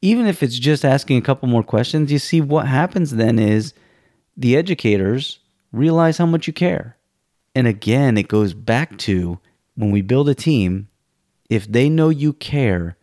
Even 0.00 0.26
if 0.26 0.42
it's 0.42 0.58
just 0.58 0.84
asking 0.84 1.16
a 1.16 1.22
couple 1.22 1.48
more 1.48 1.64
questions, 1.64 2.12
you 2.12 2.18
see 2.18 2.40
what 2.40 2.68
happens 2.68 3.12
then 3.12 3.38
is 3.38 3.74
the 4.36 4.56
educators 4.56 5.40
realize 5.72 6.18
how 6.18 6.26
much 6.26 6.46
you 6.46 6.52
care. 6.52 6.96
And 7.54 7.66
again, 7.66 8.16
it 8.16 8.28
goes 8.28 8.54
back 8.54 8.98
to 8.98 9.38
when 9.74 9.90
we 9.90 10.02
build 10.02 10.28
a 10.28 10.34
team, 10.34 10.88
if 11.48 11.66
they 11.66 11.88
know 11.88 12.08
you 12.08 12.32
care 12.32 12.96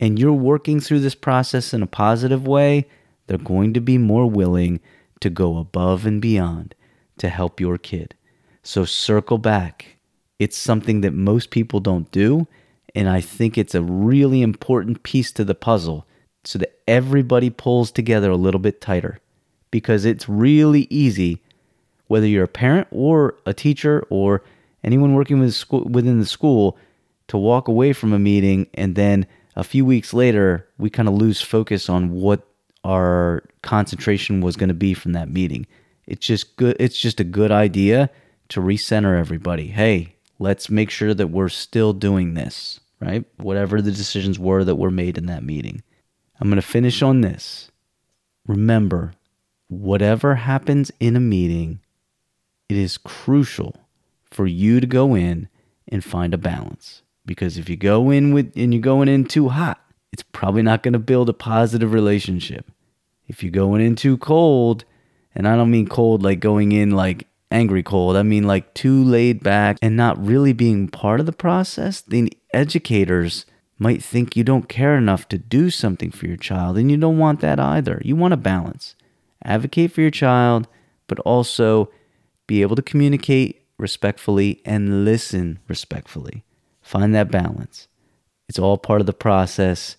and 0.00 0.18
you're 0.18 0.32
working 0.32 0.80
through 0.80 1.00
this 1.00 1.14
process 1.14 1.74
in 1.74 1.82
a 1.82 1.86
positive 1.86 2.46
way, 2.46 2.86
they're 3.26 3.38
going 3.38 3.74
to 3.74 3.80
be 3.80 3.98
more 3.98 4.28
willing 4.28 4.80
to 5.20 5.30
go 5.30 5.58
above 5.58 6.06
and 6.06 6.22
beyond 6.22 6.74
to 7.18 7.28
help 7.28 7.60
your 7.60 7.76
kid. 7.78 8.14
So 8.62 8.84
circle 8.84 9.38
back. 9.38 9.96
It's 10.38 10.56
something 10.56 11.00
that 11.00 11.12
most 11.12 11.50
people 11.50 11.80
don't 11.80 12.10
do. 12.12 12.46
And 12.94 13.08
I 13.08 13.20
think 13.20 13.58
it's 13.58 13.74
a 13.74 13.82
really 13.82 14.42
important 14.42 15.02
piece 15.02 15.32
to 15.32 15.44
the 15.44 15.54
puzzle 15.54 16.06
so 16.44 16.58
that 16.58 16.80
everybody 16.86 17.50
pulls 17.50 17.90
together 17.90 18.30
a 18.30 18.36
little 18.36 18.60
bit 18.60 18.80
tighter 18.80 19.20
because 19.70 20.04
it's 20.04 20.28
really 20.28 20.86
easy, 20.88 21.42
whether 22.08 22.26
you're 22.26 22.44
a 22.44 22.48
parent 22.48 22.88
or 22.90 23.36
a 23.46 23.54
teacher 23.54 24.06
or 24.10 24.42
anyone 24.82 25.14
working 25.14 25.40
with 25.40 25.54
school, 25.54 25.84
within 25.84 26.18
the 26.18 26.26
school, 26.26 26.76
to 27.28 27.38
walk 27.38 27.68
away 27.68 27.92
from 27.92 28.12
a 28.12 28.18
meeting 28.18 28.66
and 28.74 28.94
then 28.94 29.26
a 29.58 29.64
few 29.64 29.84
weeks 29.84 30.14
later, 30.14 30.68
we 30.78 30.88
kind 30.88 31.08
of 31.08 31.14
lose 31.14 31.40
focus 31.40 31.88
on 31.88 32.12
what 32.12 32.46
our 32.84 33.42
concentration 33.62 34.40
was 34.40 34.56
going 34.56 34.68
to 34.68 34.74
be 34.74 34.94
from 34.94 35.12
that 35.14 35.28
meeting. 35.28 35.66
It's 36.06 36.24
just 36.24 36.56
good. 36.56 36.76
It's 36.78 36.96
just 36.96 37.18
a 37.18 37.24
good 37.24 37.50
idea 37.50 38.08
to 38.50 38.60
recenter 38.60 39.18
everybody. 39.18 39.66
Hey, 39.66 40.14
let's 40.38 40.70
make 40.70 40.90
sure 40.90 41.12
that 41.12 41.26
we're 41.26 41.48
still 41.48 41.92
doing 41.92 42.34
this, 42.34 42.78
right? 43.00 43.24
Whatever 43.36 43.82
the 43.82 43.90
decisions 43.90 44.38
were 44.38 44.62
that 44.62 44.76
were 44.76 44.92
made 44.92 45.18
in 45.18 45.26
that 45.26 45.42
meeting. 45.42 45.82
I'm 46.40 46.48
going 46.48 46.56
to 46.56 46.62
finish 46.62 47.02
on 47.02 47.20
this. 47.20 47.70
Remember, 48.46 49.12
whatever 49.66 50.36
happens 50.36 50.92
in 51.00 51.16
a 51.16 51.20
meeting, 51.20 51.80
it 52.68 52.76
is 52.76 52.98
crucial 52.98 53.76
for 54.30 54.46
you 54.46 54.80
to 54.80 54.86
go 54.86 55.14
in 55.14 55.48
and 55.88 56.04
find 56.04 56.34
a 56.34 56.38
balance. 56.38 57.02
Because 57.24 57.58
if 57.58 57.68
you 57.68 57.76
go 57.76 58.10
in 58.10 58.32
with 58.32 58.52
and 58.56 58.72
you're 58.72 58.80
going 58.80 59.08
in 59.08 59.24
too 59.24 59.48
hot, 59.50 59.80
it's 60.12 60.22
probably 60.22 60.62
not 60.62 60.82
going 60.82 60.94
to 60.94 60.98
build 60.98 61.28
a 61.28 61.34
positive 61.34 61.92
relationship. 61.92 62.70
If 63.26 63.42
you're 63.42 63.52
going 63.52 63.82
in 63.82 63.96
too 63.96 64.16
cold, 64.16 64.84
and 65.34 65.46
I 65.46 65.54
don't 65.54 65.70
mean 65.70 65.86
cold 65.86 66.22
like 66.22 66.40
going 66.40 66.72
in 66.72 66.92
like 66.92 67.26
angry 67.50 67.82
cold, 67.82 68.16
I 68.16 68.22
mean 68.22 68.44
like 68.44 68.72
too 68.74 69.04
laid 69.04 69.42
back 69.42 69.78
and 69.82 69.96
not 69.96 70.24
really 70.24 70.52
being 70.52 70.88
part 70.88 71.20
of 71.20 71.26
the 71.26 71.32
process, 71.32 72.00
then 72.00 72.30
educators 72.52 73.44
might 73.78 74.02
think 74.02 74.34
you 74.34 74.42
don't 74.42 74.68
care 74.68 74.96
enough 74.96 75.28
to 75.28 75.38
do 75.38 75.70
something 75.70 76.10
for 76.10 76.26
your 76.26 76.36
child, 76.36 76.76
and 76.76 76.90
you 76.90 76.96
don't 76.96 77.18
want 77.18 77.40
that 77.40 77.60
either. 77.60 78.00
You 78.04 78.16
want 78.16 78.34
a 78.34 78.38
balance. 78.38 78.96
Advocate 79.44 79.92
for 79.92 80.00
your 80.00 80.10
child, 80.10 80.66
but 81.06 81.18
also 81.20 81.90
be 82.48 82.62
able 82.62 82.74
to 82.74 82.82
communicate 82.82 83.62
respectfully 83.78 84.60
and 84.64 85.04
listen 85.04 85.60
respectfully. 85.68 86.42
Find 86.82 87.14
that 87.14 87.30
balance. 87.30 87.86
It's 88.48 88.58
all 88.58 88.78
part 88.78 89.00
of 89.00 89.06
the 89.06 89.12
process. 89.12 89.96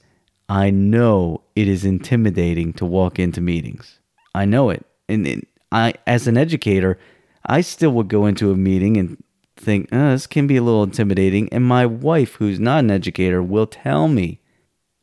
I 0.50 0.72
know 0.72 1.44
it 1.56 1.70
is 1.70 1.86
intimidating 1.86 2.74
to 2.74 2.86
walk 2.86 3.20
into 3.20 3.40
meetings. 3.40 4.00
I 4.36 4.44
know 4.44 4.70
it. 4.72 4.86
And, 5.08 5.26
and 5.26 5.46
I 5.72 5.94
as 6.06 6.28
an 6.28 6.36
educator, 6.36 7.00
I 7.46 7.62
still 7.62 7.92
would 7.92 8.10
go 8.10 8.26
into 8.26 8.52
a 8.52 8.58
meeting 8.58 8.98
and 8.98 9.24
think, 9.56 9.90
oh, 9.92 10.12
this 10.12 10.28
can 10.28 10.48
be 10.48 10.58
a 10.58 10.64
little 10.64 10.84
intimidating. 10.84 11.48
And 11.54 11.64
my 11.64 11.86
wife, 11.86 12.36
who's 12.36 12.60
not 12.60 12.80
an 12.80 12.92
educator, 12.92 13.42
will 13.42 13.68
tell 13.68 14.08
me 14.08 14.42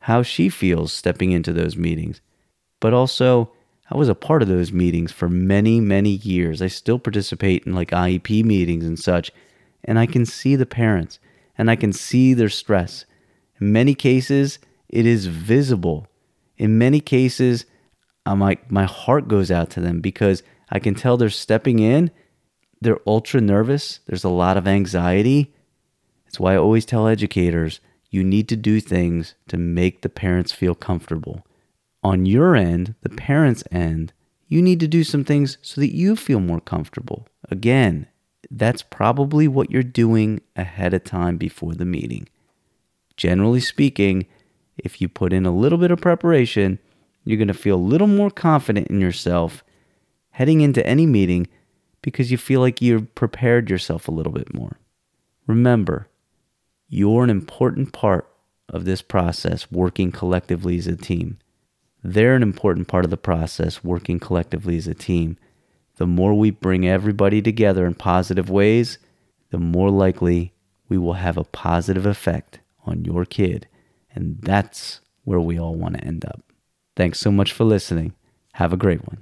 how 0.01 0.21
she 0.21 0.49
feels 0.49 0.91
stepping 0.91 1.31
into 1.31 1.53
those 1.53 1.77
meetings. 1.77 2.21
But 2.79 2.93
also, 2.93 3.51
I 3.89 3.97
was 3.97 4.09
a 4.09 4.15
part 4.15 4.41
of 4.41 4.47
those 4.47 4.71
meetings 4.71 5.11
for 5.11 5.29
many, 5.29 5.79
many 5.79 6.09
years. 6.09 6.61
I 6.61 6.67
still 6.67 6.99
participate 6.99 7.65
in 7.65 7.73
like 7.73 7.91
IEP 7.91 8.43
meetings 8.43 8.85
and 8.85 8.99
such, 8.99 9.31
and 9.83 9.97
I 9.97 10.05
can 10.05 10.25
see 10.25 10.55
the 10.55 10.65
parents 10.65 11.19
and 11.57 11.71
I 11.71 11.75
can 11.75 11.93
see 11.93 12.33
their 12.33 12.49
stress. 12.49 13.05
In 13.59 13.71
many 13.71 13.95
cases, 13.95 14.59
it 14.89 15.05
is 15.05 15.25
visible. 15.25 16.07
In 16.57 16.77
many 16.77 16.99
cases, 16.99 17.65
I'm 18.25 18.39
like, 18.39 18.69
my 18.69 18.83
heart 18.83 19.27
goes 19.27 19.49
out 19.49 19.69
to 19.71 19.79
them 19.79 20.01
because 20.01 20.43
I 20.69 20.79
can 20.79 20.95
tell 20.95 21.17
they're 21.17 21.29
stepping 21.29 21.79
in. 21.79 22.11
They're 22.81 22.99
ultra 23.07 23.41
nervous. 23.41 24.01
There's 24.05 24.23
a 24.23 24.29
lot 24.29 24.57
of 24.57 24.67
anxiety. 24.67 25.53
That's 26.25 26.39
why 26.39 26.53
I 26.53 26.57
always 26.57 26.85
tell 26.85 27.07
educators 27.07 27.79
you 28.09 28.23
need 28.23 28.47
to 28.49 28.55
do 28.55 28.79
things 28.79 29.35
to 29.47 29.57
make 29.57 30.01
the 30.01 30.09
parents 30.09 30.51
feel 30.51 30.75
comfortable. 30.75 31.45
On 32.07 32.25
your 32.25 32.55
end, 32.55 32.95
the 33.01 33.09
parents' 33.09 33.65
end, 33.69 34.13
you 34.47 34.61
need 34.61 34.79
to 34.79 34.87
do 34.87 35.03
some 35.03 35.25
things 35.25 35.57
so 35.61 35.81
that 35.81 35.93
you 35.93 36.15
feel 36.15 36.39
more 36.39 36.61
comfortable. 36.61 37.27
Again, 37.51 38.07
that's 38.49 38.81
probably 38.81 39.45
what 39.45 39.69
you're 39.69 39.83
doing 39.83 40.39
ahead 40.55 40.93
of 40.93 41.03
time 41.03 41.35
before 41.35 41.73
the 41.73 41.83
meeting. 41.83 42.29
Generally 43.17 43.59
speaking, 43.59 44.25
if 44.77 45.01
you 45.01 45.09
put 45.09 45.33
in 45.33 45.45
a 45.45 45.51
little 45.51 45.77
bit 45.77 45.91
of 45.91 45.99
preparation, 45.99 46.79
you're 47.25 47.35
going 47.35 47.49
to 47.49 47.53
feel 47.53 47.75
a 47.75 47.91
little 47.91 48.07
more 48.07 48.31
confident 48.31 48.87
in 48.87 49.01
yourself 49.01 49.65
heading 50.29 50.61
into 50.61 50.87
any 50.87 51.05
meeting 51.05 51.45
because 52.01 52.31
you 52.31 52.37
feel 52.37 52.61
like 52.61 52.81
you've 52.81 53.13
prepared 53.15 53.69
yourself 53.69 54.07
a 54.07 54.11
little 54.11 54.31
bit 54.31 54.53
more. 54.53 54.79
Remember, 55.45 56.07
you're 56.87 57.25
an 57.25 57.29
important 57.29 57.91
part 57.91 58.29
of 58.69 58.85
this 58.85 59.01
process 59.01 59.69
working 59.69 60.13
collectively 60.13 60.77
as 60.77 60.87
a 60.87 60.95
team. 60.95 61.39
They're 62.09 62.35
an 62.35 62.41
important 62.41 62.87
part 62.87 63.03
of 63.03 63.11
the 63.11 63.17
process 63.17 63.83
working 63.83 64.17
collectively 64.17 64.77
as 64.77 64.87
a 64.87 64.93
team 64.93 65.37
the 65.97 66.07
more 66.07 66.33
we 66.33 66.51
bring 66.51 66.87
everybody 66.87 67.41
together 67.41 67.85
in 67.85 67.95
positive 67.95 68.49
ways, 68.49 68.97
the 69.49 69.57
more 69.57 69.89
likely 69.89 70.53
we 70.87 70.97
will 70.97 71.13
have 71.13 71.35
a 71.37 71.43
positive 71.43 72.05
effect 72.05 72.59
on 72.85 73.03
your 73.03 73.25
kid. 73.25 73.67
And 74.13 74.37
that's 74.41 75.01
where 75.25 75.39
we 75.39 75.59
all 75.59 75.75
want 75.75 75.97
to 75.97 76.03
end 76.05 76.23
up. 76.23 76.43
Thanks 76.95 77.19
so 77.19 77.31
much 77.31 77.51
for 77.51 77.65
listening. 77.65 78.13
Have 78.53 78.71
a 78.71 78.77
great 78.77 79.01
one. 79.05 79.17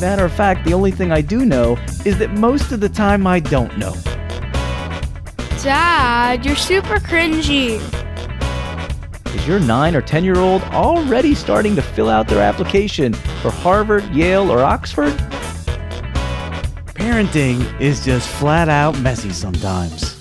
Matter 0.00 0.24
of 0.24 0.32
fact, 0.32 0.64
the 0.64 0.72
only 0.72 0.90
thing 0.90 1.12
I 1.12 1.20
do 1.20 1.44
know 1.44 1.76
is 2.06 2.18
that 2.18 2.30
most 2.32 2.72
of 2.72 2.80
the 2.80 2.88
time 2.88 3.26
I 3.26 3.40
don't 3.40 3.76
know. 3.76 3.94
Dad, 5.62 6.46
you're 6.46 6.56
super 6.56 6.96
cringy. 6.96 8.01
Is 9.34 9.46
your 9.46 9.60
9 9.60 9.96
or 9.96 10.02
10 10.02 10.24
year 10.24 10.36
old 10.36 10.62
already 10.64 11.34
starting 11.34 11.74
to 11.76 11.82
fill 11.82 12.10
out 12.10 12.28
their 12.28 12.42
application 12.42 13.14
for 13.14 13.50
Harvard, 13.50 14.04
Yale, 14.14 14.50
or 14.50 14.62
Oxford? 14.62 15.14
Parenting 16.94 17.80
is 17.80 18.04
just 18.04 18.28
flat 18.28 18.68
out 18.68 18.98
messy 19.00 19.30
sometimes. 19.30 20.11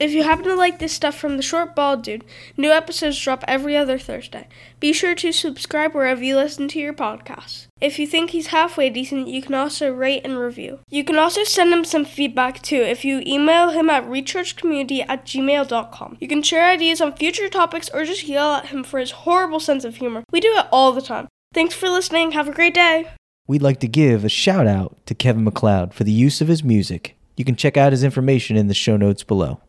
If 0.00 0.12
you 0.12 0.22
happen 0.22 0.44
to 0.44 0.54
like 0.54 0.78
this 0.78 0.92
stuff 0.92 1.18
from 1.18 1.36
the 1.36 1.42
Short 1.42 1.74
Bald 1.74 2.02
Dude, 2.02 2.24
new 2.56 2.70
episodes 2.70 3.20
drop 3.20 3.44
every 3.48 3.76
other 3.76 3.98
Thursday. 3.98 4.46
Be 4.78 4.92
sure 4.92 5.16
to 5.16 5.32
subscribe 5.32 5.92
wherever 5.92 6.22
you 6.22 6.36
listen 6.36 6.68
to 6.68 6.78
your 6.78 6.94
podcasts. 6.94 7.66
If 7.80 7.98
you 7.98 8.06
think 8.06 8.30
he's 8.30 8.48
halfway 8.48 8.90
decent, 8.90 9.26
you 9.26 9.42
can 9.42 9.54
also 9.54 9.92
rate 9.92 10.22
and 10.24 10.38
review. 10.38 10.78
You 10.88 11.02
can 11.02 11.18
also 11.18 11.42
send 11.42 11.72
him 11.72 11.84
some 11.84 12.04
feedback 12.04 12.62
too 12.62 12.76
if 12.76 13.04
you 13.04 13.22
email 13.26 13.70
him 13.70 13.90
at 13.90 14.04
rechargecommunity 14.04 15.04
at 15.08 15.26
gmail.com. 15.26 16.16
You 16.20 16.28
can 16.28 16.44
share 16.44 16.70
ideas 16.70 17.00
on 17.00 17.16
future 17.16 17.48
topics 17.48 17.90
or 17.92 18.04
just 18.04 18.22
yell 18.24 18.54
at 18.54 18.66
him 18.66 18.84
for 18.84 19.00
his 19.00 19.10
horrible 19.10 19.58
sense 19.58 19.84
of 19.84 19.96
humor. 19.96 20.22
We 20.30 20.38
do 20.38 20.54
it 20.56 20.66
all 20.70 20.92
the 20.92 21.02
time. 21.02 21.26
Thanks 21.52 21.74
for 21.74 21.88
listening. 21.88 22.32
Have 22.32 22.46
a 22.46 22.52
great 22.52 22.74
day. 22.74 23.10
We'd 23.48 23.62
like 23.62 23.80
to 23.80 23.88
give 23.88 24.24
a 24.24 24.28
shout 24.28 24.68
out 24.68 24.96
to 25.06 25.14
Kevin 25.14 25.42
MacLeod 25.42 25.92
for 25.92 26.04
the 26.04 26.12
use 26.12 26.40
of 26.40 26.46
his 26.46 26.62
music. 26.62 27.16
You 27.36 27.44
can 27.44 27.56
check 27.56 27.76
out 27.76 27.92
his 27.92 28.04
information 28.04 28.56
in 28.56 28.68
the 28.68 28.74
show 28.74 28.96
notes 28.96 29.24
below. 29.24 29.60